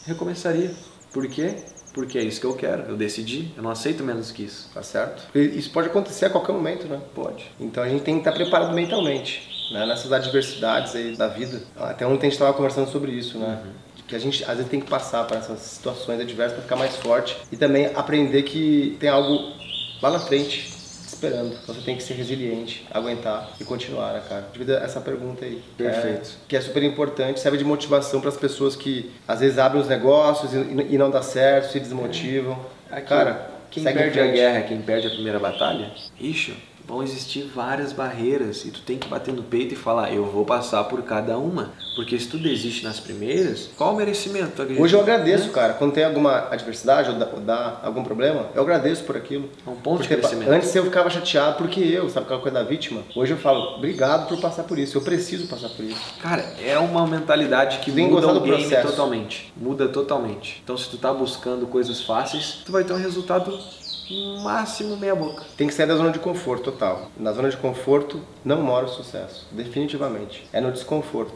recomeçaria. 0.05 0.73
Por 1.13 1.27
quê? 1.29 1.57
Porque 1.93 2.19
é 2.19 2.23
isso 2.23 2.41
que 2.41 2.47
eu 2.47 2.55
quero. 2.55 2.83
Eu 2.83 2.97
decidi. 2.97 3.53
Eu 3.57 3.65
não 3.65 3.71
aceito 3.71 4.05
menos 4.05 4.31
que 4.31 4.45
isso. 4.45 4.71
Tá 4.73 4.83
certo? 4.83 5.27
Isso 5.37 5.71
pode 5.71 5.89
acontecer 5.89 6.27
a 6.27 6.31
qualquer 6.31 6.53
momento, 6.53 6.87
né? 6.87 7.01
Pode. 7.15 7.51
Então 7.59 7.83
a 7.83 7.89
gente 7.89 8.05
tem 8.05 8.15
que 8.15 8.21
estar 8.21 8.33
preparado 8.33 8.73
mentalmente 8.75 9.56
né, 9.71 9.87
nessas 9.87 10.13
adversidades 10.13 10.95
aí 10.95 11.17
da 11.17 11.29
vida. 11.29 11.63
Até 11.77 12.07
ontem 12.07 12.27
a 12.27 12.31
gente 12.31 12.33
estava 12.33 12.53
conversando 12.53 12.91
sobre 12.91 13.13
isso, 13.13 13.39
né? 13.39 13.61
Uhum. 13.65 13.73
Que 14.07 14.15
a 14.15 14.19
gente 14.19 14.45
às 14.45 14.57
vezes 14.57 14.71
tem 14.71 14.81
que 14.81 14.89
passar 14.89 15.25
por 15.25 15.37
essas 15.37 15.59
situações 15.61 16.21
adversas 16.21 16.55
para 16.55 16.63
ficar 16.63 16.77
mais 16.77 16.97
forte 16.97 17.37
e 17.51 17.57
também 17.57 17.91
aprender 17.95 18.43
que 18.43 18.97
tem 19.01 19.09
algo 19.09 19.53
lá 20.01 20.11
na 20.11 20.21
frente 20.21 20.77
esperando. 21.17 21.57
Você 21.67 21.81
tem 21.81 21.97
que 21.97 22.03
ser 22.03 22.15
resiliente, 22.15 22.87
aguentar 22.93 23.51
e 23.61 23.65
continuar, 23.65 24.13
né, 24.13 24.23
cara? 24.29 24.49
Devido 24.53 24.71
a 24.77 24.85
essa 24.85 25.01
pergunta 25.01 25.45
aí. 25.45 25.63
Perfeito. 25.77 26.29
É, 26.29 26.49
que 26.49 26.57
é 26.57 26.61
super 26.61 26.83
importante, 26.83 27.41
serve 27.41 27.59
de 27.59 27.65
motivação 27.65 28.21
para 28.21 28.29
as 28.29 28.37
pessoas 28.37 28.77
que 28.77 29.11
às 29.27 29.41
vezes 29.41 29.59
abrem 29.59 29.81
os 29.81 29.89
negócios 29.89 30.53
e, 30.53 30.59
e 30.59 30.99
não 30.99 31.11
dá 31.11 31.23
certo, 31.23 31.73
se 31.73 31.81
desmotivam. 31.81 32.59
É. 32.91 32.99
Aqui, 32.99 33.09
cara, 33.09 33.51
quem 33.71 33.83
perde 33.83 34.21
a 34.21 34.27
guerra, 34.27 34.63
quem 34.63 34.81
perde 34.81 35.07
a 35.07 35.11
primeira 35.11 35.39
batalha, 35.39 35.91
ixi, 36.21 36.57
vão 36.87 37.03
existir 37.03 37.51
várias 37.55 37.93
barreiras 37.93 38.65
e 38.65 38.71
tu 38.71 38.81
tem 38.81 38.99
que 38.99 39.09
bater 39.09 39.35
no 39.35 39.43
peito 39.43 39.75
e 39.75 39.77
falar, 39.77 40.13
eu 40.13 40.25
vou 40.25 40.45
passar 40.45 40.85
por 40.85 41.03
cada 41.03 41.37
uma. 41.37 41.73
Porque 41.97 42.19
se 42.19 42.29
tu 42.29 42.37
desiste 42.37 42.85
nas 42.85 43.01
primeiras, 43.01 43.71
qual 43.77 43.95
o 43.95 43.97
merecimento? 43.97 44.63
Hoje 44.79 44.95
eu 44.95 45.01
agradeço, 45.01 45.51
cara. 45.51 45.73
Quando 45.75 45.93
tem 45.93 46.05
alguma 46.05 46.49
adversidade 46.51 47.11
ou 47.11 47.17
dá, 47.17 47.29
ou 47.33 47.41
dá, 47.41 47.81
algum 47.83 48.05
problema, 48.05 48.51
eu 48.55 48.63
agradeço 48.63 49.03
por 49.05 49.17
aquilo. 49.17 49.49
É 49.67 49.71
um 49.71 49.77
ponto 49.77 49.99
porque, 49.99 50.15
de 50.15 50.21
crescimento. 50.21 50.51
Antes 50.51 50.75
eu 50.75 50.85
ficava 50.85 51.09
chateado 51.09 51.57
porque 51.57 51.81
eu, 51.81 52.09
sabe 52.11 52.27
aquela 52.27 52.41
coisa 52.41 52.59
da 52.59 52.65
vítima? 52.65 53.03
Hoje 53.15 53.33
eu 53.33 53.39
falo, 53.39 53.77
obrigado 53.77 54.29
por 54.29 54.39
passar 54.39 54.65
por 54.65 54.79
isso. 54.79 54.99
Eu 54.99 55.03
preciso 55.03 55.47
passar 55.47 55.71
por 55.71 55.85
isso. 55.85 56.01
Cara, 56.21 56.43
é 56.63 56.79
uma 56.79 57.07
mentalidade 57.07 57.79
que 57.79 57.91
tem 57.91 58.09
muda 58.09 58.29
o 58.29 58.41
game 58.41 58.59
processo. 58.59 58.89
totalmente. 58.89 59.53
Muda 59.57 59.89
totalmente. 59.89 60.61
Então 60.63 60.77
se 60.77 60.91
tu 60.91 60.99
tá 60.99 61.13
buscando 61.15 61.67
coisas 61.67 62.03
fáceis, 62.03 62.63
tu 62.65 62.73
vai 62.73 62.85
ter 62.85 62.93
um 62.93 62.99
resultado 62.99 63.59
máximo 64.43 64.97
meia 64.97 65.15
boca. 65.15 65.45
Tem 65.57 65.67
que 65.67 65.75
sair 65.75 65.87
da 65.87 65.97
zona 65.97 66.11
de 66.11 66.19
conforto 66.19 66.65
total. 66.71 67.11
Na 67.17 67.33
zona 67.33 67.49
de 67.51 67.57
conforto 67.57 68.21
não 68.45 68.63
mora 68.63 68.87
o 68.87 68.89
sucesso, 68.89 69.47
definitivamente. 69.51 70.47
É 70.53 70.61
no 70.61 70.71
desconforto. 70.71 71.35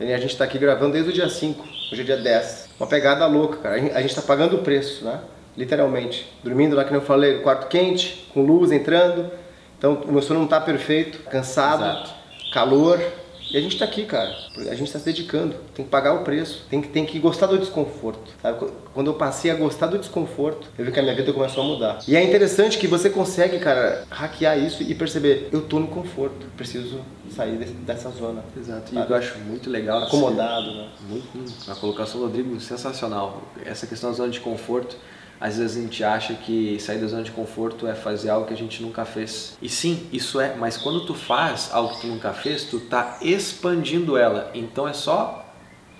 a 0.00 0.04
gente 0.04 0.26
está 0.26 0.44
aqui 0.44 0.58
gravando 0.58 0.92
desde 0.92 1.10
o 1.10 1.12
dia 1.12 1.28
5, 1.28 1.64
hoje 1.92 2.00
é 2.00 2.04
dia 2.04 2.16
10. 2.16 2.70
Uma 2.80 2.86
pegada 2.86 3.26
louca, 3.26 3.58
cara. 3.58 3.74
A 3.76 4.00
gente 4.00 4.10
está 4.10 4.22
pagando 4.22 4.56
o 4.56 4.62
preço, 4.62 5.04
né? 5.04 5.20
Literalmente. 5.56 6.32
Dormindo 6.42 6.76
lá, 6.76 6.84
que 6.84 6.94
eu 6.94 7.00
falei, 7.02 7.40
quarto 7.40 7.68
quente, 7.68 8.28
com 8.32 8.42
luz 8.42 8.70
entrando. 8.70 9.30
Então 9.76 9.94
o 10.06 10.12
meu 10.12 10.22
sono 10.22 10.40
não 10.40 10.44
está 10.46 10.60
perfeito, 10.60 11.18
cansado, 11.30 11.82
Exato. 11.84 12.10
calor. 12.52 13.00
E 13.50 13.56
a 13.56 13.60
gente 13.60 13.72
está 13.72 13.84
aqui, 13.84 14.04
cara. 14.04 14.36
A 14.56 14.74
gente 14.74 14.84
está 14.84 14.98
se 14.98 15.04
dedicando. 15.04 15.54
Tem 15.74 15.84
que 15.84 15.90
pagar 15.90 16.14
o 16.14 16.22
preço. 16.22 16.64
Tem 16.68 16.82
que, 16.82 16.88
tem 16.88 17.06
que 17.06 17.18
gostar 17.18 17.46
do 17.46 17.58
desconforto. 17.58 18.30
Sabe? 18.42 18.66
Quando 18.92 19.06
eu 19.06 19.14
passei 19.14 19.50
a 19.50 19.54
gostar 19.54 19.86
do 19.86 19.98
desconforto, 19.98 20.68
eu 20.78 20.84
vi 20.84 20.92
que 20.92 20.98
a 20.98 21.02
minha 21.02 21.14
vida 21.14 21.32
começou 21.32 21.64
a 21.64 21.66
mudar. 21.66 21.98
E 22.06 22.14
é 22.14 22.22
interessante 22.22 22.78
que 22.78 22.86
você 22.86 23.08
consegue, 23.08 23.58
cara, 23.58 24.04
hackear 24.10 24.58
isso 24.58 24.82
e 24.82 24.94
perceber: 24.94 25.48
eu 25.52 25.62
tô 25.62 25.78
no 25.78 25.88
conforto. 25.88 26.46
Preciso 26.56 27.00
sair 27.30 27.56
dessa 27.56 28.10
zona. 28.10 28.44
Exato. 28.56 28.92
Sabe? 28.92 29.06
E 29.06 29.12
eu 29.12 29.16
acho 29.16 29.38
muito 29.38 29.70
legal. 29.70 30.02
Acomodado, 30.02 30.74
né? 30.74 30.88
Muito. 31.08 31.70
A 31.70 31.74
colocação 31.74 32.20
do 32.20 32.26
Rodrigo 32.26 32.60
sensacional. 32.60 33.42
Essa 33.64 33.86
questão 33.86 34.10
da 34.10 34.16
zona 34.16 34.30
de 34.30 34.40
conforto 34.40 34.96
às 35.40 35.58
vezes 35.58 35.76
a 35.76 35.80
gente 35.80 36.02
acha 36.02 36.34
que 36.34 36.78
sair 36.80 36.98
da 36.98 37.06
zona 37.06 37.22
de 37.22 37.30
conforto 37.30 37.86
é 37.86 37.94
fazer 37.94 38.30
algo 38.30 38.46
que 38.46 38.54
a 38.54 38.56
gente 38.56 38.82
nunca 38.82 39.04
fez. 39.04 39.56
E 39.62 39.68
sim, 39.68 40.06
isso 40.12 40.40
é, 40.40 40.54
mas 40.56 40.76
quando 40.76 41.06
tu 41.06 41.14
faz 41.14 41.70
algo 41.72 41.94
que 41.94 42.02
tu 42.02 42.06
nunca 42.08 42.32
fez, 42.32 42.64
tu 42.64 42.80
tá 42.80 43.18
expandindo 43.22 44.16
ela. 44.16 44.50
Então 44.54 44.88
é 44.88 44.92
só 44.92 45.46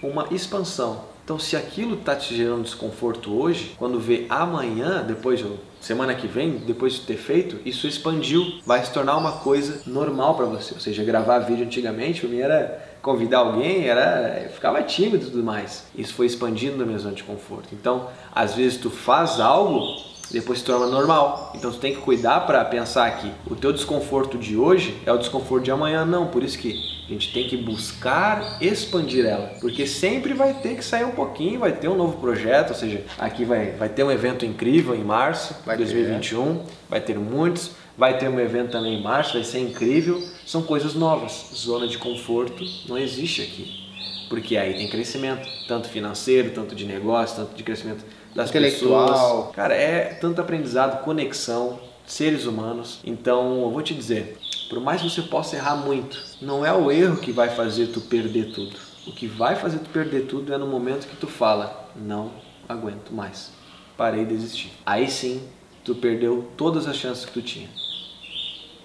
uma 0.02 0.26
expansão. 0.30 1.04
Então, 1.24 1.38
se 1.38 1.56
aquilo 1.56 1.96
está 1.96 2.16
te 2.16 2.34
gerando 2.34 2.62
desconforto 2.62 3.38
hoje, 3.38 3.74
quando 3.76 4.00
vê 4.00 4.24
amanhã, 4.30 5.04
depois 5.06 5.38
de 5.40 5.44
semana 5.80 6.14
que 6.14 6.26
vem, 6.26 6.58
depois 6.58 6.94
de 6.94 7.00
ter 7.02 7.16
feito, 7.16 7.56
isso 7.64 7.86
expandiu, 7.86 8.60
vai 8.64 8.84
se 8.84 8.92
tornar 8.92 9.16
uma 9.16 9.32
coisa 9.32 9.82
normal 9.86 10.34
para 10.34 10.46
você. 10.46 10.74
Ou 10.74 10.80
seja, 10.80 11.04
gravar 11.04 11.40
vídeo 11.40 11.64
antigamente, 11.64 12.20
para 12.20 12.30
mim 12.30 12.38
era 12.38 12.88
convidar 13.00 13.38
alguém, 13.38 13.86
era 13.86 14.48
ficava 14.52 14.82
tímido 14.82 15.26
e 15.26 15.30
tudo 15.30 15.42
mais. 15.42 15.86
Isso 15.94 16.14
foi 16.14 16.26
expandindo 16.26 16.76
na 16.76 16.84
minha 16.84 16.98
zona 16.98 17.14
de 17.14 17.22
conforto. 17.22 17.68
Então, 17.72 18.08
às 18.34 18.54
vezes 18.54 18.78
tu 18.78 18.90
faz 18.90 19.40
algo 19.40 20.08
depois 20.30 20.58
se 20.58 20.64
torna 20.64 20.86
normal. 20.86 21.52
Então 21.54 21.72
você 21.72 21.78
tem 21.78 21.94
que 21.94 22.00
cuidar 22.00 22.40
para 22.40 22.64
pensar 22.64 23.10
que 23.18 23.32
o 23.50 23.56
teu 23.56 23.72
desconforto 23.72 24.38
de 24.38 24.56
hoje 24.56 24.96
é 25.06 25.12
o 25.12 25.18
desconforto 25.18 25.64
de 25.64 25.70
amanhã, 25.70 26.04
não. 26.04 26.26
Por 26.26 26.42
isso 26.42 26.58
que 26.58 26.98
a 27.08 27.12
gente 27.12 27.32
tem 27.32 27.48
que 27.48 27.56
buscar 27.56 28.58
expandir 28.60 29.24
ela, 29.24 29.52
porque 29.60 29.86
sempre 29.86 30.34
vai 30.34 30.52
ter 30.54 30.76
que 30.76 30.84
sair 30.84 31.04
um 31.04 31.12
pouquinho, 31.12 31.60
vai 31.60 31.72
ter 31.72 31.88
um 31.88 31.96
novo 31.96 32.18
projeto, 32.18 32.70
ou 32.70 32.74
seja, 32.74 33.02
aqui 33.18 33.44
vai, 33.44 33.72
vai 33.72 33.88
ter 33.88 34.04
um 34.04 34.10
evento 34.10 34.44
incrível 34.44 34.94
em 34.94 35.02
março 35.02 35.54
de 35.66 35.76
2021, 35.76 36.56
ter. 36.56 36.64
vai 36.88 37.00
ter 37.00 37.18
muitos, 37.18 37.70
vai 37.96 38.18
ter 38.18 38.28
um 38.28 38.38
evento 38.38 38.72
também 38.72 38.98
em 38.98 39.02
março, 39.02 39.34
vai 39.34 39.44
ser 39.44 39.58
incrível. 39.58 40.22
São 40.46 40.62
coisas 40.62 40.94
novas. 40.94 41.50
Zona 41.54 41.88
de 41.88 41.98
conforto 41.98 42.64
não 42.88 42.96
existe 42.96 43.42
aqui. 43.42 43.88
Porque 44.28 44.56
aí 44.56 44.74
tem 44.74 44.88
crescimento, 44.88 45.48
tanto 45.66 45.88
financeiro, 45.88 46.50
tanto 46.50 46.74
de 46.74 46.84
negócio, 46.84 47.36
tanto 47.36 47.56
de 47.56 47.62
crescimento 47.62 48.04
das 48.38 48.52
pessoas. 48.52 49.52
Cara, 49.52 49.74
é 49.74 50.14
tanto 50.14 50.40
aprendizado, 50.40 51.02
conexão, 51.02 51.80
seres 52.06 52.46
humanos. 52.46 53.00
Então, 53.04 53.62
eu 53.62 53.70
vou 53.70 53.82
te 53.82 53.92
dizer, 53.92 54.38
por 54.68 54.80
mais 54.80 55.02
que 55.02 55.10
você 55.10 55.22
possa 55.22 55.56
errar 55.56 55.74
muito, 55.74 56.22
não 56.40 56.64
é 56.64 56.72
o 56.72 56.90
erro 56.92 57.16
que 57.16 57.32
vai 57.32 57.48
fazer 57.48 57.88
tu 57.88 58.00
perder 58.00 58.52
tudo. 58.52 58.76
O 59.08 59.12
que 59.12 59.26
vai 59.26 59.56
fazer 59.56 59.78
tu 59.78 59.90
perder 59.90 60.26
tudo 60.26 60.54
é 60.54 60.58
no 60.58 60.68
momento 60.68 61.08
que 61.08 61.16
tu 61.16 61.26
fala, 61.26 61.90
não 61.96 62.30
aguento 62.68 63.10
mais. 63.12 63.50
Parei 63.96 64.24
de 64.24 64.36
desistir. 64.36 64.70
Aí 64.86 65.10
sim, 65.10 65.42
tu 65.84 65.96
perdeu 65.96 66.48
todas 66.56 66.86
as 66.86 66.96
chances 66.96 67.24
que 67.24 67.32
tu 67.32 67.42
tinha. 67.42 67.68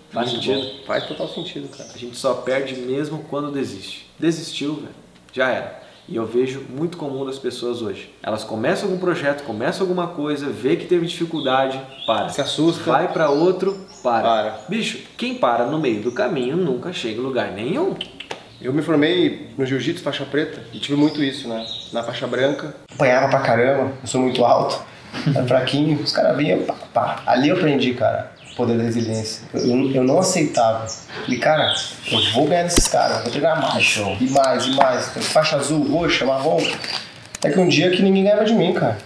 Faz 0.10 0.32
muito 0.32 0.44
sentido? 0.44 0.78
Bom. 0.80 0.86
Faz 0.88 1.06
total 1.06 1.28
sentido, 1.28 1.68
cara. 1.70 1.90
A 1.94 1.98
gente 1.98 2.18
só 2.18 2.36
perde 2.36 2.76
mesmo 2.76 3.24
quando 3.30 3.52
desiste. 3.52 4.10
Desistiu, 4.18 4.76
velho. 4.76 4.96
Já 5.32 5.50
era. 5.50 5.83
E 6.08 6.18
eu 6.18 6.26
vejo 6.26 6.66
muito 6.70 6.98
comum 6.98 7.26
das 7.26 7.40
pessoas 7.40 7.82
hoje. 7.82 8.14
Elas 8.22 8.44
começam 8.44 8.90
algum 8.90 9.00
projeto, 9.00 9.44
começam 9.44 9.84
alguma 9.84 10.08
coisa, 10.08 10.50
vê 10.50 10.76
que 10.76 10.86
teve 10.86 11.06
dificuldade, 11.06 11.80
para. 12.06 12.30
Se 12.30 12.42
assusta. 12.42 12.92
Vai 12.92 13.12
para 13.12 13.30
outro, 13.30 13.80
para. 14.04 14.24
para. 14.24 14.60
Bicho, 14.68 15.00
quem 15.18 15.36
para 15.36 15.66
no 15.66 15.80
meio 15.80 16.02
do 16.02 16.12
caminho 16.12 16.58
nunca 16.58 16.92
chega 16.92 17.20
em 17.20 17.24
lugar 17.24 17.52
nenhum. 17.52 17.96
Eu 18.62 18.74
me 18.74 18.82
formei 18.82 19.50
no 19.58 19.66
jiu-jitsu 19.66 20.04
faixa 20.04 20.26
preta 20.26 20.62
e 20.74 20.80
tive 20.80 20.98
muito 20.98 21.24
isso, 21.24 21.48
né? 21.48 21.66
Na 21.92 22.04
faixa 22.04 22.26
branca, 22.28 22.76
apanhava 22.94 23.30
pra 23.30 23.40
caramba, 23.40 23.92
eu 24.02 24.08
sou 24.08 24.22
muito 24.22 24.44
alto, 24.46 24.82
era 25.36 25.46
fraquinho, 25.46 26.02
os 26.02 26.14
caras 26.14 26.38
vinham, 26.38 26.64
pá, 26.64 26.76
pá. 26.94 27.24
Ali 27.26 27.50
eu 27.50 27.58
aprendi, 27.58 27.94
cara, 27.94 28.32
poder 28.56 28.78
da 28.78 28.84
resiliência. 28.84 29.44
Eu, 29.54 29.92
eu 29.92 30.04
não 30.04 30.20
aceitava. 30.20 30.88
Falei, 30.88 31.40
cara, 31.40 31.74
eu 32.12 32.32
vou 32.34 32.48
ganhar 32.48 32.64
desses 32.64 32.88
caras, 32.88 33.22
vou 33.22 33.32
treinar 33.32 33.62
mais, 33.62 33.84
Show. 33.84 34.16
e 34.20 34.30
mais, 34.30 34.66
e 34.66 34.76
mais. 34.76 35.08
Faixa 35.28 35.56
azul, 35.56 35.84
roxa, 35.90 36.26
marrom. 36.26 36.62
É 37.44 37.50
que 37.50 37.60
um 37.60 37.68
dia 37.68 37.92
que 37.92 38.02
ninguém 38.02 38.24
ganhava 38.24 38.46
de 38.46 38.54
mim, 38.54 38.74
cara. 38.74 38.98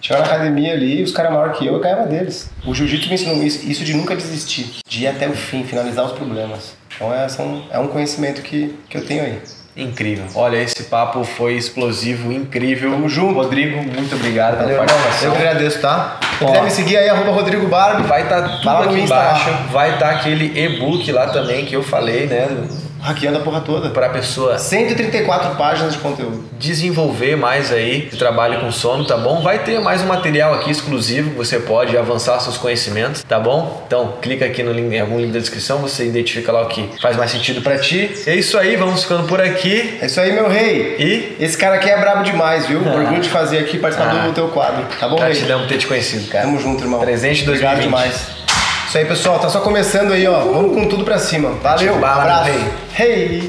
Chegava 0.00 0.26
na 0.26 0.34
academia 0.34 0.74
ali, 0.74 1.02
os 1.02 1.12
caras 1.12 1.32
maiores 1.32 1.56
que 1.58 1.66
eu, 1.66 1.74
eu 1.74 1.80
ganhava 1.80 2.06
deles. 2.06 2.50
O 2.66 2.74
jiu-jitsu 2.74 3.08
me 3.08 3.14
ensinou 3.14 3.42
isso, 3.42 3.66
isso 3.66 3.84
de 3.84 3.94
nunca 3.94 4.14
desistir, 4.14 4.70
de 4.86 5.04
ir 5.04 5.06
até 5.06 5.26
o 5.26 5.32
fim, 5.32 5.64
finalizar 5.64 6.04
os 6.04 6.12
problemas. 6.12 6.76
Então 6.94 7.12
é, 7.12 7.26
são, 7.28 7.64
é 7.70 7.78
um 7.78 7.88
conhecimento 7.88 8.42
que, 8.42 8.74
que 8.88 8.98
eu 8.98 9.06
tenho 9.06 9.22
aí. 9.22 9.40
Incrível. 9.76 10.24
Olha, 10.36 10.56
esse 10.56 10.84
papo 10.84 11.24
foi 11.24 11.54
explosivo, 11.54 12.32
incrível. 12.32 12.92
Tamo 12.92 13.08
junto. 13.08 13.34
Rodrigo, 13.34 13.82
muito 13.82 14.14
obrigado 14.14 14.58
Valeu, 14.58 14.68
pela 14.68 14.86
participação. 14.86 15.28
Eu 15.28 15.34
agradeço, 15.34 15.80
tá? 15.80 16.20
Quem 16.38 16.46
quiser 16.46 16.62
me 16.62 16.70
seguir 16.70 16.96
aí, 16.96 17.08
arroba 17.08 17.32
Rodrigo 17.32 17.66
Barbie. 17.66 18.06
Vai 18.06 18.22
estar 18.22 18.42
tá 18.42 18.58
tudo 18.58 18.90
aqui 18.90 19.00
embaixo. 19.00 19.50
Vai 19.72 19.94
estar 19.94 20.06
tá 20.06 20.14
aquele 20.14 20.56
e-book 20.58 21.10
lá 21.10 21.26
também 21.26 21.64
que 21.64 21.74
eu 21.74 21.82
falei, 21.82 22.26
né? 22.26 22.48
Hackeando 23.04 23.36
a 23.36 23.40
porra 23.42 23.60
toda. 23.60 23.90
Para 23.90 24.06
a 24.06 24.08
pessoa. 24.08 24.58
134 24.58 25.56
páginas 25.56 25.92
de 25.92 25.98
conteúdo. 25.98 26.42
Desenvolver 26.58 27.36
mais 27.36 27.70
aí 27.70 28.08
o 28.10 28.16
trabalho 28.16 28.60
com 28.60 28.72
sono, 28.72 29.04
tá 29.04 29.14
bom? 29.14 29.42
Vai 29.42 29.62
ter 29.62 29.78
mais 29.78 30.00
um 30.00 30.06
material 30.06 30.54
aqui 30.54 30.70
exclusivo, 30.70 31.34
você 31.36 31.58
pode 31.58 31.98
avançar 31.98 32.40
seus 32.40 32.56
conhecimentos, 32.56 33.22
tá 33.22 33.38
bom? 33.38 33.84
Então, 33.86 34.14
clica 34.22 34.46
aqui 34.46 34.62
no 34.62 34.72
link, 34.72 34.90
em 34.90 35.00
algum 35.00 35.18
link 35.18 35.32
da 35.32 35.38
descrição, 35.38 35.78
você 35.78 36.06
identifica 36.06 36.50
lá 36.50 36.62
o 36.62 36.66
que 36.66 36.88
faz 37.02 37.14
mais 37.14 37.30
sentido 37.30 37.60
para 37.60 37.76
ti. 37.76 38.10
É 38.26 38.34
isso 38.34 38.56
aí, 38.56 38.74
vamos 38.76 39.02
ficando 39.02 39.28
por 39.28 39.38
aqui. 39.38 39.98
É 40.00 40.06
isso 40.06 40.18
aí, 40.18 40.32
meu 40.32 40.48
rei. 40.48 40.96
E 40.98 41.44
esse 41.44 41.58
cara 41.58 41.74
aqui 41.74 41.90
é 41.90 42.00
brabo 42.00 42.22
demais, 42.22 42.66
viu? 42.66 42.80
Ah. 42.86 42.94
Orgulho 42.96 43.20
de 43.20 43.28
fazer 43.28 43.58
aqui 43.58 43.76
participar 43.76 44.14
ah. 44.14 44.26
do 44.28 44.32
teu 44.32 44.48
quadro, 44.48 44.86
tá 44.98 45.06
bom, 45.06 45.16
Gratidão 45.16 45.60
por 45.60 45.68
ter 45.68 45.76
te 45.76 45.86
conhecido, 45.86 46.26
cara. 46.28 46.46
Tamo 46.46 46.58
junto, 46.58 46.82
irmão. 46.82 47.00
Presente 47.00 47.44
2020. 47.44 47.48
Obrigado 47.48 47.82
demais. 47.82 48.43
Isso 48.94 49.00
aí, 49.00 49.06
pessoal. 49.06 49.40
Tá 49.40 49.48
só 49.48 49.60
começando 49.60 50.12
aí, 50.12 50.24
ó. 50.24 50.44
Vamos 50.52 50.72
com 50.72 50.88
tudo 50.88 51.04
pra 51.04 51.18
cima. 51.18 51.50
Valeu, 51.54 51.96
abraço. 51.96 52.52
Hey! 52.96 53.48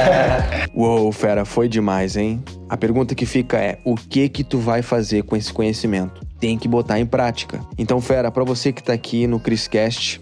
Uou, 0.74 1.12
fera, 1.12 1.44
foi 1.44 1.68
demais, 1.68 2.16
hein? 2.16 2.42
A 2.66 2.78
pergunta 2.78 3.14
que 3.14 3.26
fica 3.26 3.58
é: 3.58 3.76
o 3.84 3.94
que 3.94 4.26
que 4.30 4.42
tu 4.42 4.58
vai 4.58 4.80
fazer 4.80 5.24
com 5.24 5.36
esse 5.36 5.52
conhecimento? 5.52 6.26
Tem 6.40 6.56
que 6.56 6.66
botar 6.66 6.98
em 6.98 7.04
prática. 7.04 7.60
Então, 7.76 8.00
fera, 8.00 8.30
para 8.30 8.42
você 8.42 8.72
que 8.72 8.82
tá 8.82 8.94
aqui 8.94 9.26
no 9.26 9.38
Criscast, 9.38 10.18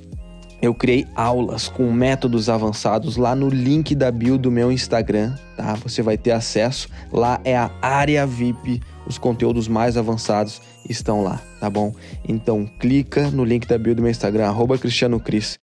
eu 0.60 0.74
criei 0.74 1.06
aulas 1.14 1.68
com 1.68 1.92
métodos 1.92 2.48
avançados 2.48 3.16
lá 3.16 3.36
no 3.36 3.48
link 3.48 3.94
da 3.94 4.10
bio 4.10 4.36
do 4.36 4.50
meu 4.50 4.72
Instagram, 4.72 5.36
tá? 5.56 5.74
Você 5.84 6.02
vai 6.02 6.18
ter 6.18 6.32
acesso. 6.32 6.88
Lá 7.12 7.40
é 7.44 7.56
a 7.56 7.70
área 7.80 8.26
VIP, 8.26 8.82
os 9.08 9.16
conteúdos 9.16 9.66
mais 9.66 9.96
avançados 9.96 10.60
estão 10.88 11.22
lá, 11.22 11.40
tá 11.58 11.70
bom? 11.70 11.94
Então 12.28 12.68
clica 12.78 13.30
no 13.30 13.44
link 13.44 13.66
da 13.66 13.78
bio 13.78 13.94
do 13.94 14.02
meu 14.02 14.10
Instagram, 14.10 14.46
arroba 14.46 14.76
Cristiano 14.76 15.18
Cris, 15.18 15.56